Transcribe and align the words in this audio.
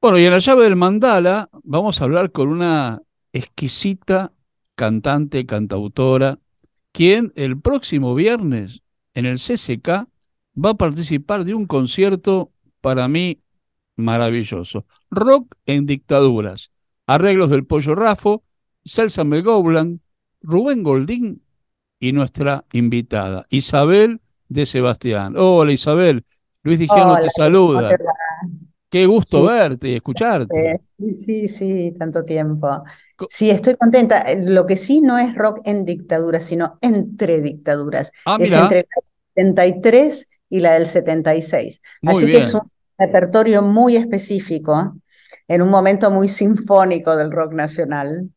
Bueno, 0.00 0.18
y 0.18 0.24
en 0.24 0.32
la 0.32 0.38
llave 0.38 0.64
del 0.64 0.76
mandala 0.76 1.50
vamos 1.62 2.00
a 2.00 2.04
hablar 2.04 2.32
con 2.32 2.48
una 2.48 3.02
exquisita 3.34 4.32
cantante, 4.74 5.44
cantautora, 5.44 6.38
quien 6.90 7.34
el 7.36 7.60
próximo 7.60 8.14
viernes 8.14 8.80
en 9.12 9.26
el 9.26 9.36
CCK 9.36 10.08
va 10.56 10.70
a 10.70 10.74
participar 10.74 11.44
de 11.44 11.52
un 11.52 11.66
concierto 11.66 12.50
para 12.80 13.08
mí 13.08 13.42
maravilloso. 13.96 14.86
Rock 15.10 15.54
en 15.66 15.84
dictaduras, 15.84 16.70
arreglos 17.06 17.50
del 17.50 17.66
Pollo 17.66 17.94
Rafo, 17.94 18.42
Celsa 18.82 19.22
McGowland, 19.24 20.00
Rubén 20.40 20.82
Goldín 20.82 21.42
y 21.98 22.12
nuestra 22.12 22.64
invitada, 22.72 23.44
Isabel 23.50 24.22
de 24.48 24.64
Sebastián. 24.64 25.34
Hola 25.36 25.72
Isabel, 25.72 26.24
Luis 26.62 26.78
Dijano 26.78 27.00
te 27.00 27.02
Hola, 27.02 27.18
¿cómo 27.18 27.22
te 27.22 27.30
saluda. 27.30 27.90
Qué 28.90 29.06
gusto 29.06 29.42
Sí, 29.42 29.44
verte 29.44 29.88
y 29.88 29.94
escucharte. 29.96 30.54
eh, 30.54 30.80
sí, 30.98 31.14
sí, 31.14 31.48
sí, 31.48 31.94
tanto 31.98 32.24
tiempo. 32.24 32.82
Sí, 33.26 33.50
estoy 33.50 33.76
contenta. 33.76 34.22
Eh, 34.32 34.40
Lo 34.42 34.66
que 34.66 34.76
sí 34.76 35.00
no 35.00 35.18
es 35.18 35.34
rock 35.34 35.60
en 35.64 35.84
dictaduras, 35.84 36.44
sino 36.44 36.78
entre 36.82 37.40
dictaduras. 37.40 38.12
Ah, 38.24 38.38
Es 38.38 38.56
mira, 38.56 38.56
entre 38.56 38.78
la 38.78 38.84
del 38.96 39.46
73 39.46 40.28
y 40.48 40.60
la 40.60 40.72
del 40.74 40.86
76. 40.86 41.82
muy 42.02 42.26
Así 42.26 42.28
que 42.30 42.38
es 42.38 42.54
un 42.54 42.62
repertorio 42.98 43.62
muy 43.62 43.96
específico, 43.96 44.96
en 45.48 45.62
un 45.62 45.70
momento 45.70 46.10
muy 46.10 46.28
sinfónico 46.28 47.16
del 47.16 47.30
rock 47.32 47.52
nacional, 47.54 48.30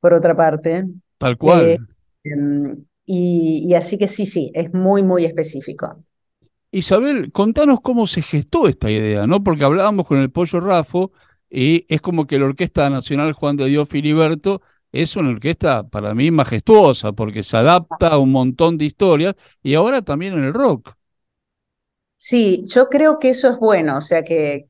por 0.00 0.14
otra 0.14 0.36
parte. 0.36 0.86
tal 1.18 1.36
Eh, 1.42 1.76
cual. 1.76 1.78
em, 2.24 2.86
y, 3.06 3.66
y 3.68 3.74
así 3.74 3.98
que 3.98 4.08
sí, 4.08 4.26
sí, 4.26 4.50
es 4.54 4.72
muy, 4.74 5.02
muy 5.02 5.24
específico. 5.26 6.04
Isabel, 6.72 7.32
contanos 7.32 7.80
cómo 7.80 8.06
se 8.06 8.22
gestó 8.22 8.68
esta 8.68 8.90
idea, 8.90 9.26
¿no? 9.26 9.42
Porque 9.42 9.64
hablábamos 9.64 10.06
con 10.06 10.18
el 10.18 10.30
Pollo 10.30 10.60
Rafo 10.60 11.12
y 11.50 11.84
es 11.92 12.00
como 12.00 12.26
que 12.26 12.38
la 12.38 12.46
Orquesta 12.46 12.88
Nacional 12.90 13.32
Juan 13.32 13.56
de 13.56 13.66
Dios 13.66 13.88
Filiberto 13.88 14.62
es 14.92 15.16
una 15.16 15.30
orquesta 15.30 15.88
para 15.88 16.14
mí 16.14 16.30
majestuosa 16.30 17.12
porque 17.12 17.42
se 17.42 17.56
adapta 17.56 18.08
a 18.08 18.18
un 18.18 18.30
montón 18.32 18.78
de 18.78 18.84
historias 18.84 19.34
y 19.62 19.74
ahora 19.74 20.02
también 20.02 20.34
en 20.34 20.44
el 20.44 20.54
rock. 20.54 20.94
Sí, 22.16 22.64
yo 22.68 22.88
creo 22.88 23.18
que 23.18 23.30
eso 23.30 23.48
es 23.48 23.58
bueno, 23.58 23.96
o 23.98 24.00
sea 24.02 24.22
que, 24.22 24.66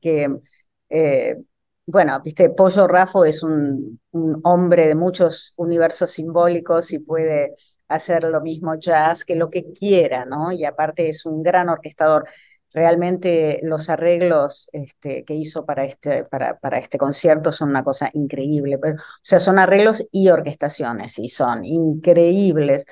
eh, 0.89 1.37
bueno, 1.85 2.21
viste, 2.23 2.49
Pollo 2.49 2.87
Rafo 2.87 3.25
es 3.25 3.43
un 3.43 3.99
hombre 4.43 4.87
de 4.87 4.95
muchos 4.95 5.53
universos 5.57 6.11
simbólicos 6.11 6.93
y 6.93 6.99
puede 6.99 7.53
hacer 7.95 8.23
lo 8.23 8.41
mismo 8.41 8.75
jazz, 8.75 9.25
que 9.25 9.35
lo 9.35 9.49
que 9.49 9.71
quiera, 9.73 10.25
¿no? 10.25 10.51
Y 10.51 10.65
aparte 10.65 11.09
es 11.09 11.25
un 11.25 11.43
gran 11.43 11.69
orquestador. 11.69 12.27
Realmente 12.73 13.59
los 13.63 13.89
arreglos 13.89 14.69
este, 14.71 15.25
que 15.25 15.33
hizo 15.35 15.65
para 15.65 15.85
este, 15.85 16.23
para, 16.25 16.57
para 16.59 16.79
este 16.79 16.97
concierto 16.97 17.51
son 17.51 17.69
una 17.69 17.83
cosa 17.83 18.09
increíble. 18.13 18.77
Pero, 18.77 18.95
o 18.95 18.99
sea, 19.21 19.39
son 19.39 19.59
arreglos 19.59 20.07
y 20.11 20.29
orquestaciones 20.29 21.19
y 21.19 21.29
son 21.29 21.65
increíbles. 21.65 22.85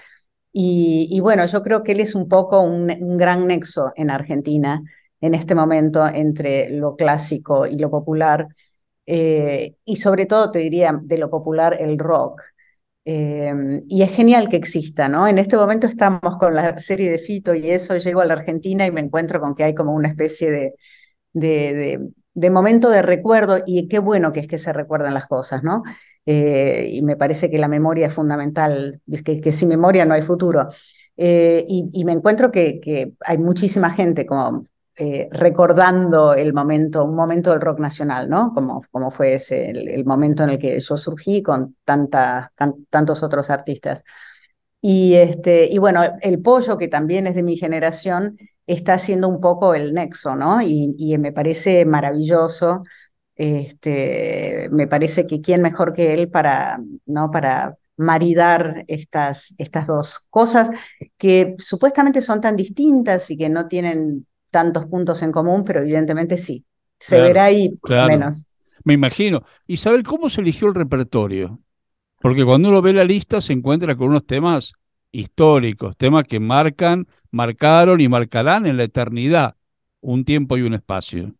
Y, 0.52 1.20
bueno, 1.22 1.46
yo 1.46 1.64
creo 1.64 1.84
que 1.84 1.92
él 1.94 2.00
es 2.02 2.16
un 2.16 2.28
poco 2.28 2.62
un, 2.62 2.92
un 2.92 3.18
gran 3.18 3.48
nexo 3.48 3.94
en 3.96 4.10
Argentina 4.10 4.82
en 5.22 5.36
este 5.36 5.56
momento 5.56 6.08
entre 6.08 6.70
lo 6.70 6.96
clásico 6.96 7.66
y 7.68 7.78
lo 7.78 7.90
popular, 7.90 8.48
eh, 9.06 9.76
y 9.86 9.96
sobre 9.98 10.26
todo 10.26 10.52
te 10.52 10.60
diría 10.60 10.98
de 11.02 11.18
lo 11.18 11.30
popular 11.30 11.76
el 11.80 11.98
rock. 11.98 12.42
Eh, 13.06 13.82
y 13.88 14.04
es 14.04 14.12
genial 14.12 14.50
que 14.50 14.58
exista, 14.58 15.08
¿no? 15.08 15.28
En 15.28 15.40
este 15.40 15.56
momento 15.56 15.88
estamos 15.88 16.38
con 16.38 16.54
la 16.54 16.78
serie 16.80 17.10
de 17.10 17.20
Fito 17.20 17.56
y 17.56 17.70
eso, 17.72 17.98
llego 17.98 18.22
a 18.22 18.26
la 18.26 18.34
Argentina 18.34 18.86
y 18.86 18.92
me 18.92 19.02
encuentro 19.02 19.40
con 19.40 19.56
que 19.56 19.64
hay 19.64 19.74
como 19.74 19.94
una 19.94 20.10
especie 20.10 20.52
de, 20.52 20.76
de, 21.34 22.00
de, 22.34 22.50
momento 22.50 22.90
de 22.90 23.02
recuerdo 23.02 23.60
y 23.66 23.88
qué 23.88 24.00
bueno 24.00 24.34
que 24.34 24.42
es 24.42 24.48
que 24.48 24.60
se 24.60 24.74
recuerdan 24.74 25.14
las 25.14 25.28
cosas, 25.28 25.64
¿no? 25.64 25.84
Eh, 26.26 26.90
y 26.92 27.02
me 27.02 27.16
parece 27.16 27.50
que 27.50 27.58
la 27.58 27.68
memoria 27.68 28.08
es 28.08 28.14
fundamental, 28.14 29.02
que, 29.26 29.42
que 29.42 29.52
sin 29.52 29.70
memoria 29.70 30.06
no 30.06 30.14
hay 30.14 30.22
futuro. 30.22 30.70
Eh, 31.18 31.66
y, 31.68 31.90
y, 31.94 32.06
me 32.06 32.14
encuentro 32.14 32.52
que, 32.52 32.80
que, 32.80 33.14
hay 33.22 33.38
muchísima 33.38 33.90
gente 33.92 34.26
como 34.26 34.66
eh, 35.02 35.30
recordando 35.32 36.34
el 36.34 36.54
momento, 36.54 37.06
un 37.06 37.16
momento 37.16 37.52
del 37.52 37.62
rock 37.62 37.80
nacional, 37.80 38.30
¿no? 38.30 38.54
Como, 38.54 38.84
como 38.92 39.12
fue 39.12 39.36
ese, 39.36 39.70
el, 39.70 40.04
momento 40.04 40.44
en 40.44 40.50
el 40.50 40.60
que 40.60 40.78
yo 40.78 40.98
surgí 40.98 41.42
con 41.42 41.78
tanta, 41.86 42.52
tantos 42.90 43.24
otros 43.24 43.50
artistas. 43.50 44.04
Y, 44.82 45.16
este, 45.16 45.70
y 45.72 45.78
bueno, 45.78 46.02
el 46.22 46.42
pollo, 46.42 46.78
que 46.78 46.90
también 46.90 47.28
es 47.28 47.36
de 47.36 47.44
mi 47.44 47.56
generación, 47.56 48.38
está 48.68 48.96
haciendo 48.96 49.30
un 49.30 49.40
poco 49.40 49.74
el 49.74 49.94
nexo, 49.94 50.36
¿no? 50.36 50.62
Y, 50.62 50.94
y 50.98 51.18
me 51.18 51.32
parece 51.32 51.86
maravilloso. 51.86 52.84
Este, 53.36 54.68
me 54.72 54.88
parece 54.88 55.26
que 55.28 55.40
quién 55.40 55.62
mejor 55.62 55.94
que 55.94 56.14
él 56.14 56.30
para, 56.30 56.82
¿no? 57.06 57.32
para 57.32 57.78
maridar 57.96 58.84
estas, 58.88 59.54
estas 59.58 59.88
dos 59.88 60.28
cosas 60.30 60.72
que 61.18 61.56
supuestamente 61.58 62.22
son 62.22 62.42
tan 62.42 62.56
distintas 62.58 63.30
y 63.32 63.38
que 63.38 63.50
no 63.50 63.68
tienen 63.68 64.26
tantos 64.52 64.86
puntos 64.88 65.22
en 65.24 65.32
común, 65.32 65.64
pero 65.66 65.80
evidentemente 65.82 66.38
sí. 66.38 66.66
Se 67.00 67.20
Claro, 67.20 67.22
verá 67.22 67.46
ahí 67.46 67.76
por 67.78 67.92
lo 67.96 68.04
claro, 68.04 68.04
menos. 68.04 68.46
me 68.84 68.94
imagino. 68.94 69.44
Isabel, 69.68 70.04
¿cómo 70.04 70.30
se 70.30 70.42
eligió 70.42 70.68
el 70.70 70.76
repertorio? 70.76 71.60
Porque 72.22 72.46
cuando 72.46 72.70
uno 72.70 72.82
ve 72.82 72.94
la 72.94 73.06
lista 73.06 73.42
se 73.42 73.54
encuentra 73.54 73.96
con 73.98 74.10
unos 74.10 74.26
temas 74.28 74.74
históricos, 75.12 75.98
temas 75.98 76.26
que 76.26 76.40
marcan, 76.40 77.08
marcaron 77.32 78.02
y 78.02 78.10
marcarán 78.10 78.66
en 78.68 78.78
la 78.78 78.86
eternidad 78.86 79.58
un 80.02 80.26
tiempo 80.26 80.58
y 80.58 80.64
un 80.64 80.76
espacio. 80.76 81.36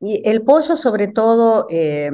Y 0.00 0.22
el 0.28 0.42
pollo, 0.44 0.76
sobre 0.76 1.08
todo, 1.08 1.66
eh, 1.70 2.10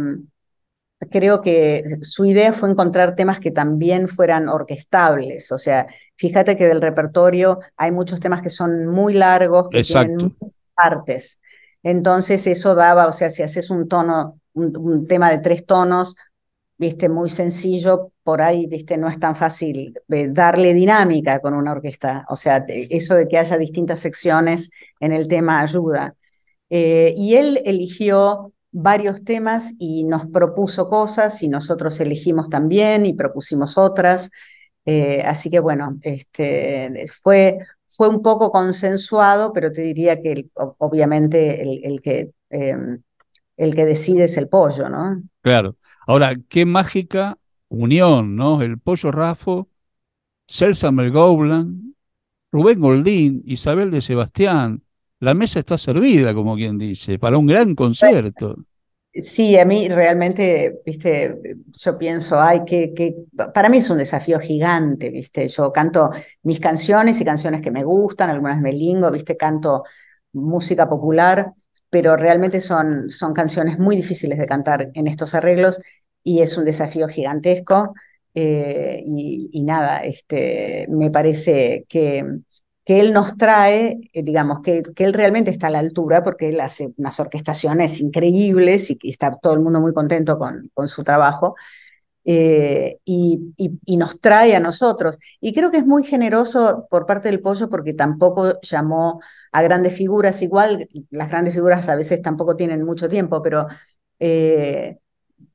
creo 1.10 1.40
que 1.40 1.84
su 2.02 2.24
idea 2.26 2.52
fue 2.52 2.70
encontrar 2.70 3.14
temas 3.14 3.40
que 3.40 3.50
también 3.50 4.08
fueran 4.08 4.48
orquestables. 4.48 5.52
O 5.52 5.58
sea, 5.58 5.86
fíjate 6.16 6.56
que 6.56 6.66
del 6.66 6.80
repertorio 6.82 7.60
hay 7.76 7.90
muchos 7.92 8.20
temas 8.20 8.42
que 8.42 8.50
son 8.50 8.86
muy 8.86 9.14
largos, 9.14 9.68
que 9.70 9.80
tienen 9.80 10.12
Exacto, 10.12 10.24
muchas 10.40 10.54
partes. 10.74 11.40
Entonces 11.82 12.46
eso 12.46 12.74
daba, 12.74 13.06
o 13.06 13.12
sea, 13.12 13.30
si 13.30 13.42
haces 13.42 13.70
un 13.70 13.88
tono, 13.88 14.40
un, 14.54 14.76
un 14.76 15.06
tema 15.06 15.30
de 15.30 15.40
tres 15.40 15.64
tonos, 15.66 16.16
viste, 16.76 17.08
muy 17.08 17.28
sencillo, 17.28 18.12
por 18.22 18.40
ahí, 18.42 18.66
viste, 18.66 18.96
no 18.98 19.08
es 19.08 19.18
tan 19.18 19.34
fácil 19.36 19.94
eh, 20.08 20.28
darle 20.30 20.74
dinámica 20.74 21.40
con 21.40 21.54
una 21.54 21.72
orquesta. 21.72 22.24
O 22.28 22.36
sea, 22.36 22.64
eso 22.68 23.14
de 23.14 23.26
que 23.28 23.38
haya 23.38 23.58
distintas 23.58 24.00
secciones 24.00 24.70
en 25.00 25.12
el 25.12 25.28
tema 25.28 25.60
ayuda. 25.60 26.14
Eh, 26.70 27.14
y 27.16 27.34
él 27.36 27.60
eligió 27.64 28.52
varios 28.70 29.24
temas 29.24 29.74
y 29.78 30.04
nos 30.04 30.26
propuso 30.26 30.88
cosas 30.88 31.42
y 31.42 31.48
nosotros 31.48 31.98
elegimos 32.00 32.48
también 32.48 33.06
y 33.06 33.14
propusimos 33.14 33.78
otras. 33.78 34.30
Eh, 34.84 35.22
así 35.24 35.50
que 35.50 35.60
bueno, 35.60 35.98
este, 36.02 37.06
fue, 37.22 37.58
fue 37.86 38.08
un 38.08 38.22
poco 38.22 38.50
consensuado, 38.50 39.52
pero 39.52 39.72
te 39.72 39.82
diría 39.82 40.20
que 40.20 40.48
obviamente 40.54 41.62
el, 41.62 42.00
que, 42.00 42.30
eh, 42.50 42.76
el 43.56 43.74
que 43.74 43.84
decide 43.84 44.24
es 44.24 44.36
el 44.36 44.48
pollo, 44.48 44.88
¿no? 44.88 45.22
claro. 45.42 45.76
Ahora, 46.06 46.34
qué 46.48 46.64
mágica 46.64 47.36
unión, 47.68 48.34
¿no? 48.34 48.62
El 48.62 48.78
Pollo 48.78 49.12
Rafo, 49.12 49.68
Celsa 50.46 50.90
Melgoublan, 50.90 51.94
Rubén 52.50 52.80
Goldín, 52.80 53.42
Isabel 53.44 53.90
de 53.90 54.00
Sebastián. 54.00 54.82
La 55.20 55.34
mesa 55.34 55.60
está 55.60 55.78
servida, 55.78 56.34
como 56.34 56.56
quien 56.56 56.78
dice, 56.78 57.18
para 57.18 57.38
un 57.38 57.46
gran 57.46 57.74
concierto. 57.74 58.56
Sí, 59.12 59.58
a 59.58 59.64
mí 59.64 59.88
realmente, 59.88 60.80
viste, 60.86 61.36
yo 61.66 61.98
pienso, 61.98 62.40
ay, 62.40 62.60
que, 62.64 62.92
para 63.52 63.68
mí 63.68 63.78
es 63.78 63.90
un 63.90 63.98
desafío 63.98 64.38
gigante, 64.38 65.10
viste, 65.10 65.48
yo 65.48 65.72
canto 65.72 66.10
mis 66.42 66.60
canciones 66.60 67.20
y 67.20 67.24
canciones 67.24 67.60
que 67.60 67.72
me 67.72 67.82
gustan, 67.82 68.30
algunas 68.30 68.60
me 68.60 68.72
lingo, 68.72 69.10
viste, 69.10 69.36
canto 69.36 69.82
música 70.32 70.88
popular, 70.88 71.52
pero 71.90 72.16
realmente 72.16 72.60
son, 72.60 73.10
son 73.10 73.32
canciones 73.34 73.78
muy 73.78 73.96
difíciles 73.96 74.38
de 74.38 74.46
cantar 74.46 74.90
en 74.94 75.08
estos 75.08 75.34
arreglos 75.34 75.80
y 76.22 76.40
es 76.42 76.56
un 76.56 76.64
desafío 76.64 77.08
gigantesco. 77.08 77.94
eh, 78.34 79.02
y, 79.04 79.50
y 79.52 79.64
nada, 79.64 79.98
este, 80.00 80.86
me 80.90 81.10
parece 81.10 81.86
que 81.88 82.24
que 82.88 83.00
él 83.00 83.12
nos 83.12 83.36
trae, 83.36 84.00
eh, 84.14 84.22
digamos, 84.22 84.62
que, 84.62 84.82
que, 84.96 85.04
él 85.04 85.12
realmente 85.12 85.50
está 85.50 85.66
a 85.66 85.70
la 85.70 85.78
altura 85.78 86.24
porque 86.24 86.48
él 86.48 86.58
hace 86.58 86.94
unas 86.96 87.20
orquestaciones 87.20 88.00
increíbles 88.00 88.90
y, 88.90 88.98
está 89.02 89.30
todo 89.36 89.52
el 89.52 89.60
mundo 89.60 89.78
muy 89.78 89.92
contento 89.92 90.38
con, 90.38 90.70
con 90.72 90.88
su 90.88 91.04
trabajo. 91.04 91.54
Eh, 92.24 92.98
y, 93.04 93.52
y, 93.58 93.78
y, 93.84 93.96
nos 93.98 94.22
trae 94.22 94.56
a 94.56 94.60
nosotros. 94.60 95.18
Y 95.38 95.52
creo 95.52 95.70
que 95.70 95.76
es 95.76 95.86
muy 95.86 96.02
generoso 96.02 96.86
por 96.88 97.04
parte 97.04 97.28
del 97.28 97.42
pollo 97.42 97.68
porque 97.68 97.92
tampoco 97.92 98.58
llamó 98.62 99.20
a 99.52 99.60
grandes 99.60 99.94
figuras, 99.94 100.40
igual 100.40 100.88
las 101.10 101.28
grandes 101.28 101.52
figuras 101.52 101.90
a 101.90 101.94
veces 101.94 102.22
tampoco 102.22 102.56
tienen 102.56 102.84
mucho 102.84 103.06
tiempo, 103.06 103.42
pero 103.42 103.66
eh, 104.18 104.96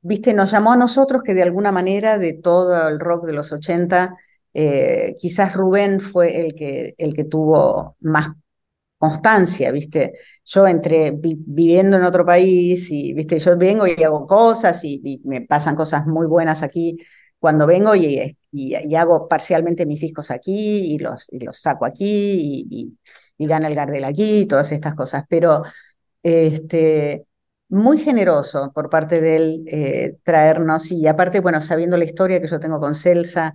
viste, 0.02 0.34
nos 0.34 0.52
llamó 0.52 0.72
a 0.72 0.76
nosotros 0.76 1.22
que 1.24 1.34
de 1.34 1.42
alguna 1.42 1.72
manera 1.72 2.16
de 2.16 2.34
todo 2.34 2.88
el 2.88 3.00
rock 3.00 3.26
de 3.26 3.32
los 3.32 3.50
80, 3.50 4.16
eh, 4.54 5.14
quizás 5.18 5.54
Rubén 5.54 6.00
fue 6.00 6.40
el 6.40 6.54
que, 6.54 6.94
el 6.98 7.14
que 7.14 7.24
tuvo 7.24 7.96
más 8.00 8.30
constancia, 8.98 9.70
¿viste? 9.72 10.14
Yo 10.44 10.66
entre 10.66 11.12
viviendo 11.12 11.96
en 11.96 12.04
otro 12.04 12.24
país 12.24 12.90
y, 12.90 13.12
¿viste? 13.12 13.38
Yo 13.38 13.56
vengo 13.58 13.86
y 13.86 14.02
hago 14.02 14.26
cosas 14.26 14.82
y, 14.84 15.20
me 15.24 15.42
pasan 15.42 15.76
cosas 15.76 16.06
muy 16.06 16.26
buenas 16.26 16.62
aquí 16.62 16.98
cuando 17.38 17.66
vengo 17.66 17.94
y, 17.94 18.38
y, 18.52 18.94
hago 18.94 19.28
parcialmente 19.28 19.86
mis 19.86 20.00
discos 20.00 20.30
aquí 20.30 20.94
y 20.94 20.98
los, 20.98 21.30
y 21.32 21.40
los 21.40 21.58
saco 21.60 21.84
aquí 21.84 22.66
y, 22.70 22.96
y, 23.36 23.46
gana 23.46 23.68
el 23.68 23.74
Gardel 23.74 24.04
aquí, 24.04 24.46
todas 24.46 24.72
estas 24.72 24.94
cosas, 24.94 25.24
pero 25.28 25.62
este, 26.22 27.26
muy 27.68 27.98
generoso 27.98 28.72
por 28.74 28.88
parte 28.90 29.20
de 29.20 29.36
él 29.36 29.64
eh, 29.66 30.16
traernos 30.24 30.90
y 30.92 31.06
aparte, 31.06 31.40
bueno, 31.40 31.60
sabiendo 31.60 31.96
la 31.98 32.04
historia 32.04 32.40
que 32.40 32.48
yo 32.48 32.60
tengo 32.60 32.80
con 32.80 32.94
Celsa, 32.94 33.54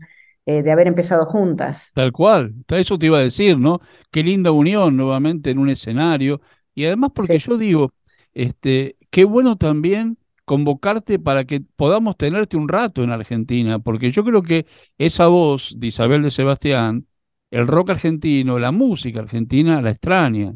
eh, 0.49 0.63
de 0.63 0.71
haber 0.71 0.87
empezado 0.87 1.27
juntas. 1.27 1.91
Tal 1.93 2.11
cual, 2.11 2.55
eso 2.69 2.97
te 2.97 3.05
iba 3.05 3.19
a 3.19 3.21
decir, 3.21 3.59
¿no? 3.59 3.81
Qué 4.09 4.23
linda 4.23 4.49
unión 4.49 4.97
nuevamente 4.97 5.51
en 5.51 5.59
un 5.59 5.69
escenario. 5.69 6.41
Y 6.73 6.85
además 6.85 7.11
porque 7.13 7.37
yo 7.37 7.55
digo, 7.55 7.93
este, 8.33 8.95
qué 9.11 9.25
bueno 9.25 9.57
también 9.57 10.17
convocarte 10.45 11.19
para 11.19 11.45
que 11.45 11.61
podamos 11.61 12.17
tenerte 12.17 12.57
un 12.57 12.67
rato 12.67 13.03
en 13.03 13.11
Argentina, 13.11 13.77
porque 13.77 14.09
yo 14.09 14.23
creo 14.23 14.41
que 14.41 14.65
esa 14.97 15.27
voz 15.27 15.75
de 15.77 15.85
Isabel 15.85 16.23
de 16.23 16.31
Sebastián, 16.31 17.05
el 17.51 17.67
rock 17.67 17.91
argentino, 17.91 18.57
la 18.57 18.71
música 18.71 19.19
argentina, 19.19 19.83
la 19.83 19.91
extraña. 19.91 20.55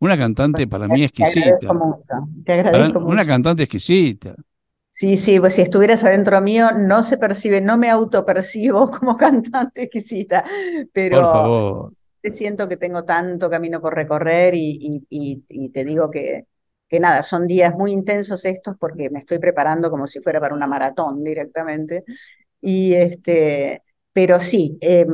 Una 0.00 0.18
cantante 0.18 0.66
para 0.66 0.86
mí 0.86 1.02
exquisita. 1.02 1.40
Te 1.40 1.66
agradezco 1.66 1.74
mucho. 1.74 2.42
Te 2.44 2.52
agradezco 2.52 3.00
mucho. 3.00 3.10
Una 3.10 3.24
cantante 3.24 3.62
exquisita. 3.62 4.34
Sí, 5.00 5.16
sí, 5.16 5.40
pues 5.40 5.54
si 5.54 5.62
estuvieras 5.62 6.04
adentro 6.04 6.42
mío, 6.42 6.72
no 6.76 7.02
se 7.02 7.16
percibe, 7.16 7.62
no 7.62 7.78
me 7.78 7.88
autopercibo 7.88 8.90
como 8.90 9.16
cantante 9.16 9.84
exquisita, 9.84 10.44
pero 10.92 11.22
por 11.22 11.32
favor. 11.32 11.92
siento 12.24 12.68
que 12.68 12.76
tengo 12.76 13.02
tanto 13.02 13.48
camino 13.48 13.80
por 13.80 13.94
recorrer 13.94 14.54
y, 14.54 15.02
y, 15.08 15.68
te 15.70 15.84
digo 15.86 16.10
que, 16.10 16.44
que 16.86 17.00
nada, 17.00 17.22
son 17.22 17.46
días 17.46 17.74
muy 17.74 17.92
intensos 17.92 18.44
estos 18.44 18.76
porque 18.78 19.08
me 19.08 19.20
estoy 19.20 19.38
preparando 19.38 19.90
como 19.90 20.06
si 20.06 20.20
fuera 20.20 20.38
para 20.38 20.54
una 20.54 20.66
maratón 20.66 21.24
directamente. 21.24 22.04
Y 22.60 22.92
este, 22.92 23.82
pero 24.12 24.38
sí, 24.38 24.76
eh, 24.82 25.06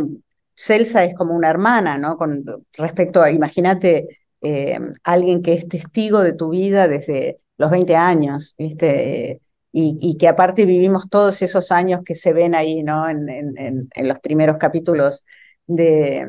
Celsa 0.52 1.04
es 1.04 1.14
como 1.14 1.32
una 1.32 1.50
hermana, 1.50 1.96
¿no? 1.96 2.16
Con 2.16 2.44
respecto 2.76 3.22
a, 3.22 3.30
imagínate, 3.30 4.18
eh, 4.42 4.80
alguien 5.04 5.42
que 5.42 5.52
es 5.52 5.68
testigo 5.68 6.24
de 6.24 6.32
tu 6.32 6.48
vida 6.50 6.88
desde 6.88 7.38
los 7.56 7.70
20 7.70 7.94
años, 7.94 8.56
¿viste? 8.58 9.42
Y, 9.78 10.16
que 10.16 10.26
aparte 10.26 10.64
vivimos 10.64 11.10
todos 11.10 11.42
esos 11.42 11.70
años 11.70 12.00
que 12.02 12.14
se 12.14 12.32
ven 12.32 12.54
ahí, 12.54 12.82
¿no? 12.82 13.06
En, 13.06 13.28
en, 13.28 13.88
en 13.94 14.08
los 14.08 14.18
primeros 14.20 14.56
capítulos 14.56 15.26
de, 15.66 16.26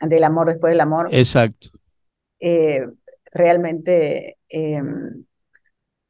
del 0.00 0.24
amor 0.24 0.48
después 0.48 0.72
del 0.72 0.80
amor. 0.80 1.08
Exacto. 1.10 1.68
Eh, 2.40 2.86
realmente, 3.32 4.38
eh, 4.48 4.82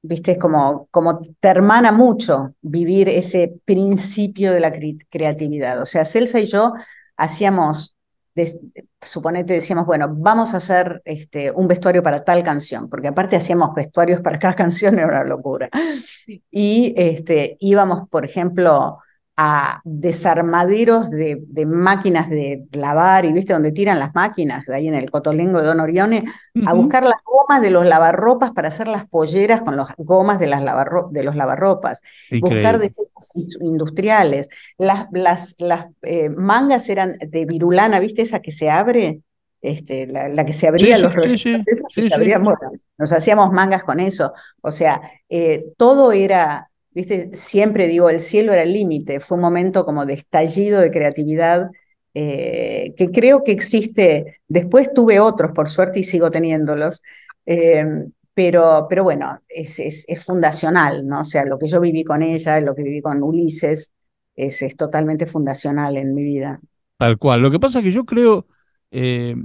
viste, 0.03 0.33
es 0.33 0.39
como, 0.39 0.87
como 0.93 1.23
te 1.41 1.49
hermana 1.49 1.91
mucho 1.91 2.55
vivir 2.63 3.09
ese 3.09 3.59
principio 3.65 4.53
de 4.53 4.61
la 4.61 4.73
creatividad. 5.09 5.83
O 5.83 5.87
sea, 5.87 6.05
Celsa 6.05 6.39
y 6.39 6.47
yo 6.47 6.75
hacíamos 7.17 7.96
suponete 9.01 9.55
decíamos, 9.55 9.87
bueno, 9.87 10.09
vamos 10.11 10.55
a 10.55 10.59
hacer 10.59 11.01
este, 11.05 11.51
un 11.51 11.69
vestuario 11.69 12.03
para 12.03 12.25
tal 12.25 12.43
canción, 12.43 12.89
porque 12.89 13.09
aparte 13.09 13.37
hacíamos 13.37 13.75
vestuarios 13.75 14.21
para 14.21 14.39
cada 14.39 14.55
canción, 14.57 14.99
era 14.99 15.09
una 15.09 15.25
locura. 15.25 15.71
Y 16.51 16.95
este, 16.97 17.57
íbamos, 17.61 18.09
por 18.09 18.25
ejemplo, 18.25 18.99
a 19.39 19.83
desarmaderos 19.85 21.11
de, 21.11 21.43
de, 21.47 21.67
máquinas 21.67 22.31
de 22.31 22.65
lavar, 22.73 23.27
y 23.27 23.33
viste 23.35 23.53
donde 23.53 23.71
tiran 23.71 23.99
las 23.99 24.15
máquinas, 24.15 24.67
ahí 24.71 24.89
en 24.89 24.95
el 24.95 25.11
Cotolengo 25.11 25.61
de 25.61 25.67
Don 25.67 25.81
Orione, 25.81 26.25
a 26.67 26.73
buscar 26.73 27.03
las 27.03 27.21
gomas 27.23 27.61
de 27.61 27.71
los 27.71 27.85
lavarropas 27.85 28.53
para 28.53 28.69
hacer 28.69 28.89
las 28.89 29.07
polleras 29.07 29.61
con 29.61 29.77
las 29.77 29.89
gomas 29.99 30.39
de, 30.39 30.47
las 30.47 30.63
de 31.11 31.23
los 31.23 31.37
lavarropas, 31.37 32.01
buscar 32.41 32.79
desechos 32.79 33.33
industriales. 33.61 34.49
Las, 34.79 35.07
las, 35.13 35.55
las 35.59 35.87
eh, 36.01 36.31
mangas 36.31 36.89
eran 36.89 37.19
de 37.19 37.45
virulana, 37.45 38.01
viste 38.01 38.23
esa 38.23 38.41
que 38.41 38.53
se 38.53 38.71
abre, 38.71 39.21
este, 39.61 40.07
la, 40.07 40.47
que 40.47 40.55
se 40.55 40.67
abría 40.67 40.97
los 40.97 41.13
sí, 41.33 41.59
nos 42.99 43.13
hacíamos 43.13 43.53
mangas 43.53 43.85
con 43.85 44.01
eso. 44.01 44.33
O 44.63 44.73
sea, 44.73 45.03
eh, 45.29 45.67
todo 45.77 46.13
era 46.13 46.71
viste, 46.97 47.31
siempre 47.35 47.89
digo, 47.89 48.09
el 48.09 48.21
cielo 48.21 48.55
era 48.55 48.63
el 48.63 48.73
límite, 48.73 49.21
fue 49.21 49.37
un 49.37 49.43
momento 49.43 49.85
como 49.85 50.07
de 50.07 50.15
estallido 50.15 50.81
de 50.81 50.91
creatividad 50.91 51.71
eh, 52.15 52.95
que 52.97 53.11
creo 53.11 53.45
que 53.45 53.53
existe, 53.53 54.41
después 54.49 54.95
tuve 54.95 55.21
otros, 55.21 55.53
por 55.53 55.69
suerte, 55.69 56.01
y 56.01 56.05
sigo 56.05 56.31
teniéndolos, 56.31 57.03
eh, 57.45 57.85
pero, 58.33 58.87
pero 58.89 59.05
bueno, 59.05 59.39
es, 59.47 59.79
es, 59.79 60.25
fundacional, 60.25 61.07
¿no? 61.07 61.21
O 61.21 61.25
sea, 61.25 61.45
lo 61.45 61.59
que 61.59 61.67
yo 61.67 61.83
viví 61.83 62.03
con 62.03 62.23
ella, 62.23 62.59
lo 62.61 62.75
que 62.75 62.83
viví 62.83 63.03
con 63.03 63.23
Ulises, 63.23 63.93
es, 64.35 64.63
es 64.63 64.77
totalmente 64.79 65.27
fundacional 65.27 65.99
en 65.99 66.15
mi 66.15 66.23
vida. 66.23 66.61
Tal 66.97 67.19
cual. 67.19 67.43
Lo 67.43 67.51
que 67.51 67.61
pasa 67.61 67.81
es 67.81 67.85
que 67.85 67.93
yo 67.93 68.07
creo, 68.07 68.47
eh, 68.91 69.37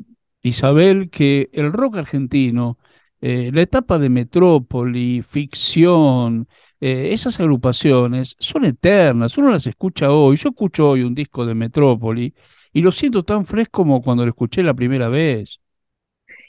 Isabel, 0.41 1.09
que 1.09 1.49
el 1.51 1.73
rock 1.73 1.97
argentino, 1.97 2.77
la 3.21 3.61
etapa 3.61 3.99
de 3.99 4.09
metrópoli, 4.09 5.21
ficción, 5.21 6.47
eh, 6.83 7.13
esas 7.13 7.39
agrupaciones 7.39 8.35
son 8.39 8.65
eternas, 8.65 9.37
uno 9.37 9.51
las 9.51 9.67
escucha 9.67 10.11
hoy. 10.11 10.35
Yo 10.35 10.49
escucho 10.49 10.89
hoy 10.89 11.03
un 11.03 11.13
disco 11.13 11.45
de 11.45 11.53
Metrópoli 11.53 12.33
y 12.73 12.81
lo 12.81 12.91
siento 12.91 13.23
tan 13.23 13.45
fresco 13.45 13.83
como 13.83 14.01
cuando 14.01 14.25
lo 14.25 14.31
escuché 14.31 14.63
la 14.63 14.73
primera 14.73 15.07
vez. 15.07 15.59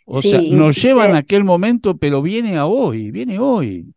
O 0.06 0.22
sea, 0.22 0.40
nos 0.40 0.82
llevan 0.82 1.14
a 1.14 1.18
aquel 1.18 1.44
momento, 1.44 1.98
pero 1.98 2.22
viene 2.22 2.56
a 2.56 2.64
hoy, 2.64 3.10
viene 3.10 3.38
hoy. 3.38 3.92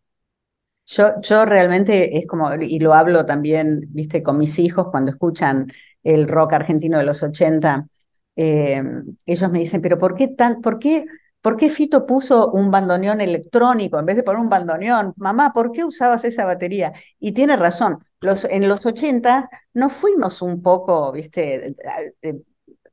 Yo, 0.85 1.21
yo 1.21 1.45
realmente 1.45 2.17
es 2.17 2.27
como, 2.27 2.53
y 2.53 2.79
lo 2.79 2.93
hablo 2.93 3.25
también, 3.25 3.87
viste, 3.89 4.21
con 4.21 4.37
mis 4.37 4.59
hijos 4.59 4.87
cuando 4.91 5.11
escuchan 5.11 5.71
el 6.03 6.27
rock 6.27 6.53
argentino 6.53 6.97
de 6.97 7.05
los 7.05 7.23
80, 7.23 7.87
eh, 8.35 8.83
ellos 9.25 9.51
me 9.51 9.59
dicen, 9.59 9.81
pero 9.81 9.97
¿por 9.97 10.15
qué 10.15 10.27
tan, 10.27 10.61
por 10.61 10.79
qué 10.79 11.05
¿Por 11.45 11.57
qué 11.57 11.69
Fito 11.69 12.07
puso 12.07 12.49
un 12.53 12.71
bandoneón 12.71 13.21
electrónico 13.21 13.99
en 13.99 14.07
vez 14.07 14.15
de 14.15 14.23
poner 14.23 14.41
un 14.41 14.49
bandoneón? 14.49 15.13
Mamá, 15.15 15.53
¿por 15.53 15.71
qué 15.71 15.85
usabas 15.85 16.25
esa 16.25 16.43
batería? 16.43 16.91
Y 17.19 17.33
tiene 17.33 17.55
razón, 17.55 18.03
los, 18.19 18.45
en 18.45 18.67
los 18.67 18.83
80 18.83 19.47
nos 19.75 19.93
fuimos 19.93 20.41
un 20.41 20.63
poco, 20.63 21.11
viste, 21.11 21.75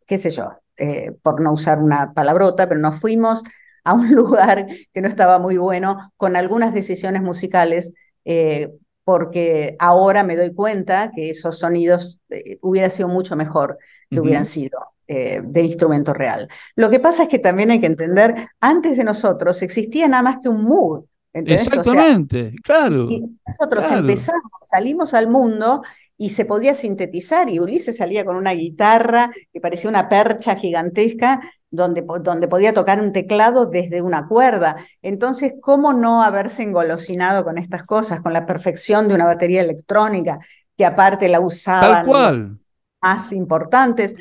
qué 0.07 0.19
sé 0.19 0.29
yo, 0.29 0.51
eh, 0.77 1.13
por 1.23 1.41
no 1.41 1.55
usar 1.55 1.83
una 1.83 2.13
palabrota, 2.13 2.69
pero 2.69 2.79
nos 2.79 3.01
fuimos 3.01 3.43
a 3.85 3.95
un 3.95 4.11
lugar 4.15 4.67
que 4.93 5.01
no 5.01 5.09
estaba 5.09 5.39
muy 5.39 5.57
bueno 5.57 6.13
con 6.19 6.37
algunas 6.37 6.75
decisiones 6.75 7.23
musicales, 7.23 7.95
eh, 8.27 8.69
porque 9.03 9.77
ahora 9.79 10.25
me 10.25 10.37
doy 10.37 10.53
cuenta 10.53 11.11
que 11.17 11.31
esos 11.31 11.59
sonidos 11.59 12.21
eh, 12.29 12.59
hubiera 12.61 12.91
sido 12.91 13.09
mucho 13.09 13.35
mejor 13.35 13.79
que 14.11 14.21
hubieran 14.21 14.45
sido. 14.45 14.92
Eh, 15.15 15.43
de 15.45 15.61
instrumento 15.61 16.15
real. 16.15 16.49
Lo 16.75 16.89
que 16.89 16.99
pasa 16.99 17.25
es 17.25 17.29
que 17.29 17.39
también 17.39 17.71
hay 17.71 17.81
que 17.81 17.87
entender, 17.87 18.49
antes 18.61 18.97
de 18.97 19.05
nosotros 19.05 19.61
existía 19.61 20.09
nada 20.09 20.23
más 20.23 20.37
que 20.43 20.49
un 20.49 20.65
mood. 20.65 21.05
Exactamente, 21.35 22.55
claro. 22.63 23.09
Y 23.11 23.23
nosotros 23.47 23.91
empezamos, 23.91 24.51
salimos 24.63 25.13
al 25.13 25.29
mundo 25.29 25.83
y 26.17 26.31
se 26.31 26.47
podía 26.47 26.73
sintetizar 26.73 27.51
y 27.51 27.61
Ulises 27.61 27.99
salía 27.99 28.25
con 28.25 28.37
una 28.37 28.53
guitarra 28.53 29.31
que 29.53 29.61
parecía 29.61 29.91
una 29.91 30.09
percha 30.09 30.57
gigantesca 30.57 31.43
donde, 31.71 32.03
donde 32.23 32.49
podía 32.49 32.73
tocar 32.73 32.99
un 32.99 33.13
teclado 33.13 33.67
desde 33.67 34.01
una 34.01 34.27
cuerda. 34.27 34.77
Entonces, 35.03 35.57
¿cómo 35.61 35.93
no 35.93 36.23
haberse 36.23 36.63
engolosinado 36.63 37.45
con 37.45 37.59
estas 37.59 37.85
cosas, 37.85 38.23
con 38.23 38.33
la 38.33 38.47
perfección 38.47 39.09
de 39.09 39.15
una 39.15 39.27
batería 39.27 39.61
electrónica, 39.61 40.39
que 40.75 40.87
aparte 40.87 41.29
la 41.29 41.41
usaban 41.41 42.59
más 43.03 43.33
importantes? 43.33 44.17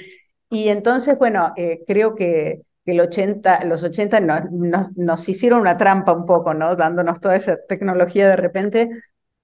Y 0.52 0.68
entonces, 0.68 1.18
bueno, 1.18 1.54
eh, 1.56 1.84
creo 1.88 2.14
que, 2.14 2.62
el 2.84 3.00
80, 3.00 3.64
los 3.66 3.84
80 3.84 4.20
nos 4.96 5.30
hicieron 5.30 5.62
una 5.62 5.78
trampa 5.78 6.12
un 6.12 6.26
poco, 6.26 6.54
¿no? 6.54 6.76
Dándonos 6.76 7.22
toda 7.22 7.38
esa 7.38 7.58
tecnología 7.70 8.28
de 8.28 8.36
repente. 8.36 8.90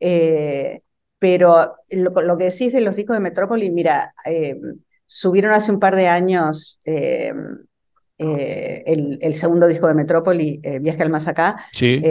Eh, 0.02 0.82
pero 1.18 1.78
lo, 1.92 2.38
que 2.38 2.44
decís 2.44 2.74
de 2.74 2.82
los 2.82 2.98
discos 2.98 3.16
de 3.16 3.22
Metrópoli, 3.22 3.72
mira, 3.72 4.14
eh, 4.26 4.60
subieron 5.06 5.54
hace 5.54 5.72
un 5.72 5.80
par 5.80 5.96
de 5.96 6.10
años 6.10 6.82
el, 6.84 7.60
el, 8.18 9.36
segundo 9.36 9.68
disco 9.68 9.88
de 9.88 9.94
Metrópoli, 9.94 10.60
Viaje 10.82 11.04
al 11.04 11.10
Más 11.10 11.28
Acá. 11.28 11.56
Sí 11.72 12.02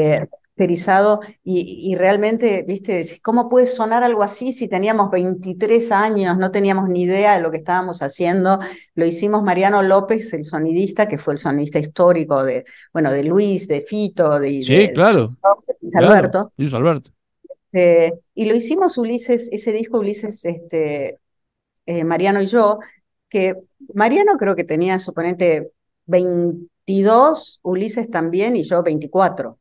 y, 1.44 1.94
realmente, 1.96 2.64
viste, 2.66 3.04
¿cómo 3.22 3.48
puede 3.48 3.66
sonar 3.66 4.02
algo 4.02 4.22
así 4.22 4.52
si 4.52 4.68
teníamos 4.68 5.10
23 5.10 5.92
años, 5.92 6.38
no 6.38 6.50
teníamos 6.50 6.88
ni 6.88 7.02
idea 7.02 7.36
de 7.36 7.42
lo 7.42 7.50
que 7.50 7.58
estábamos 7.58 8.00
haciendo? 8.02 8.60
Lo 8.94 9.04
hicimos 9.04 9.42
Mariano 9.42 9.82
López, 9.82 10.32
el 10.32 10.44
sonidista, 10.44 11.08
que 11.08 11.18
fue 11.18 11.34
el 11.34 11.38
sonidista 11.38 11.78
histórico 11.78 12.42
de, 12.42 12.64
bueno, 12.92 13.12
de 13.12 13.24
Luis, 13.24 13.68
de 13.68 13.82
Fito, 13.82 14.38
de, 14.40 14.62
sí, 14.62 14.88
claro, 14.94 15.36
Luis 15.80 15.96
Alberto. 15.96 16.52
Luis 16.56 16.72
Alberto. 16.72 17.10
Este, 17.44 18.18
y 18.34 18.46
lo 18.46 18.54
hicimos 18.54 18.96
Ulises, 18.96 19.50
ese 19.52 19.72
disco 19.72 19.98
Ulises, 19.98 20.44
este, 20.44 21.18
eh, 21.84 22.04
Mariano 22.04 22.40
y 22.40 22.46
yo, 22.46 22.78
que 23.28 23.54
Mariano 23.92 24.38
creo 24.38 24.56
que 24.56 24.64
tenía, 24.64 24.98
suponente, 24.98 25.72
20 26.06 26.68
22, 26.86 27.60
Ulises 27.62 28.10
también 28.10 28.56
y 28.56 28.62
yo 28.62 28.82
24. 28.82 29.58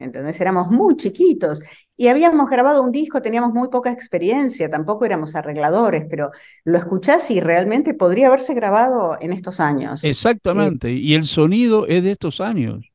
Entonces 0.00 0.40
éramos 0.40 0.68
muy 0.68 0.96
chiquitos 0.96 1.60
y 1.96 2.08
habíamos 2.08 2.48
grabado 2.48 2.82
un 2.82 2.90
disco, 2.90 3.20
teníamos 3.20 3.52
muy 3.52 3.68
poca 3.68 3.92
experiencia, 3.92 4.70
tampoco 4.70 5.04
éramos 5.04 5.36
arregladores, 5.36 6.06
pero 6.08 6.30
lo 6.64 6.78
escuchás 6.78 7.30
y 7.30 7.40
realmente 7.40 7.92
podría 7.92 8.28
haberse 8.28 8.54
grabado 8.54 9.18
en 9.20 9.34
estos 9.34 9.60
años. 9.60 10.02
Exactamente, 10.02 10.90
y 10.90 11.14
el 11.14 11.24
sonido 11.24 11.86
es 11.86 12.02
de 12.02 12.12
estos 12.12 12.40
años. 12.40 12.90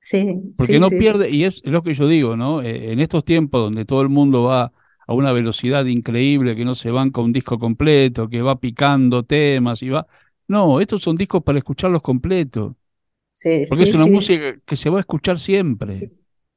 Sí. 0.00 0.42
Porque 0.56 0.80
no 0.80 0.90
pierde, 0.90 1.30
y 1.30 1.44
es, 1.44 1.64
lo 1.64 1.82
que 1.84 1.94
yo 1.94 2.08
digo, 2.08 2.36
¿no? 2.36 2.60
Eh, 2.60 2.92
en 2.92 2.98
estos 2.98 3.24
tiempos 3.24 3.60
donde 3.60 3.84
todo 3.84 4.02
el 4.02 4.08
mundo 4.08 4.42
va 4.42 4.72
a 5.06 5.14
una 5.14 5.32
velocidad 5.32 5.84
increíble, 5.84 6.56
que 6.56 6.64
no 6.64 6.74
se 6.74 6.90
banca 6.90 7.20
un 7.20 7.32
disco 7.32 7.58
completo, 7.60 8.28
que 8.28 8.42
va 8.42 8.58
picando 8.58 9.22
temas 9.22 9.80
y 9.82 9.90
va. 9.90 10.08
No, 10.48 10.80
estos 10.80 11.02
son 11.02 11.16
discos 11.16 11.42
para 11.44 11.58
escucharlos 11.58 12.02
completos. 12.02 12.74
Sí, 13.32 13.64
porque 13.68 13.84
es 13.84 13.94
una 13.94 14.06
música 14.06 14.56
que 14.64 14.76
se 14.76 14.90
va 14.90 14.98
a 14.98 15.00
escuchar 15.00 15.38
siempre. 15.38 16.10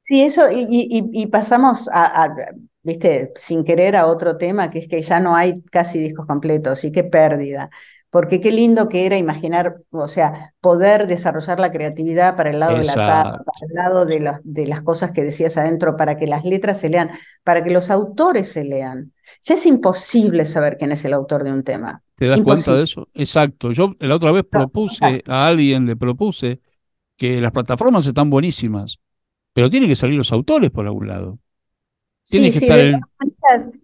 Sí, 0.07 0.21
eso, 0.21 0.43
y, 0.49 1.27
pasamos 1.27 1.89
a, 1.91 2.33
viste, 2.81 3.33
sin 3.35 3.65
querer 3.65 3.97
a 3.97 4.07
otro 4.07 4.37
tema, 4.37 4.69
que 4.69 4.79
es 4.79 4.87
que 4.87 5.01
ya 5.01 5.19
no 5.19 5.35
hay 5.35 5.61
casi 5.63 5.99
discos 5.99 6.25
completos, 6.25 6.85
y 6.85 6.93
qué 6.93 7.03
pérdida. 7.03 7.69
Porque 8.09 8.39
qué 8.39 8.53
lindo 8.53 8.87
que 8.87 9.05
era 9.05 9.17
imaginar, 9.17 9.81
o 9.89 10.07
sea, 10.07 10.53
poder 10.61 11.07
desarrollar 11.07 11.59
la 11.59 11.73
creatividad 11.73 12.37
para 12.37 12.51
el 12.51 12.61
lado 12.61 12.77
de 12.77 12.85
la 12.85 12.93
tapa, 12.93 13.43
para 13.43 13.67
el 13.67 13.73
lado 13.73 14.05
de, 14.05 14.31
de 14.45 14.65
las 14.65 14.81
cosas 14.81 15.11
que 15.11 15.25
decías 15.25 15.57
adentro, 15.57 15.97
para 15.97 16.15
que 16.15 16.25
las 16.25 16.45
letras 16.45 16.79
se 16.79 16.89
lean, 16.89 17.11
para 17.43 17.61
que 17.65 17.71
los 17.71 17.91
autores 17.91 18.49
se 18.49 18.63
lean. 18.63 19.11
Ya 19.41 19.55
es 19.55 19.65
imposible 19.65 20.45
saber 20.45 20.77
quién 20.77 20.93
es 20.93 21.03
el 21.03 21.11
autor 21.11 21.43
de 21.43 21.51
un 21.51 21.63
tema. 21.63 22.01
¿Te 22.15 22.27
das 22.27 22.41
cuenta 22.43 22.77
de 22.77 22.83
eso? 22.85 23.09
Exacto. 23.13 23.73
Yo 23.73 23.93
la 23.99 24.15
otra 24.15 24.31
vez 24.31 24.45
propuse 24.49 25.21
a 25.27 25.47
alguien, 25.47 25.85
le 25.85 25.97
propuse 25.97 26.61
que 27.17 27.41
las 27.41 27.51
plataformas 27.51 28.07
están 28.07 28.29
buenísimas, 28.29 28.99
pero 29.57 29.71
tienen 29.71 29.89
que 29.89 29.95
salir 29.95 30.15
los 30.15 30.31
autores 30.31 30.69
por 30.69 30.85
algún 30.85 31.07
lado. 31.07 31.39
sí, 32.21 32.51
sí, 32.51 32.69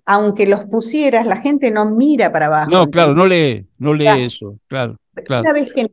aunque 0.05 0.45
los 0.45 0.65
pusieras, 0.65 1.25
la 1.25 1.37
gente 1.37 1.71
no 1.71 1.95
mira 1.95 2.31
para 2.31 2.45
abajo. 2.45 2.69
No, 2.69 2.91
claro, 2.91 3.15
no 3.15 3.25
lee, 3.25 3.67
no 3.79 3.95
lee 3.95 4.23
eso, 4.23 4.59
claro, 4.67 4.99
claro. 5.25 5.41
Una 5.41 5.53
vez 5.53 5.73
que 5.73 5.89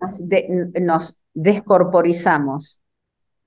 nos, 0.82 1.18
descorporizamos, 1.32 2.82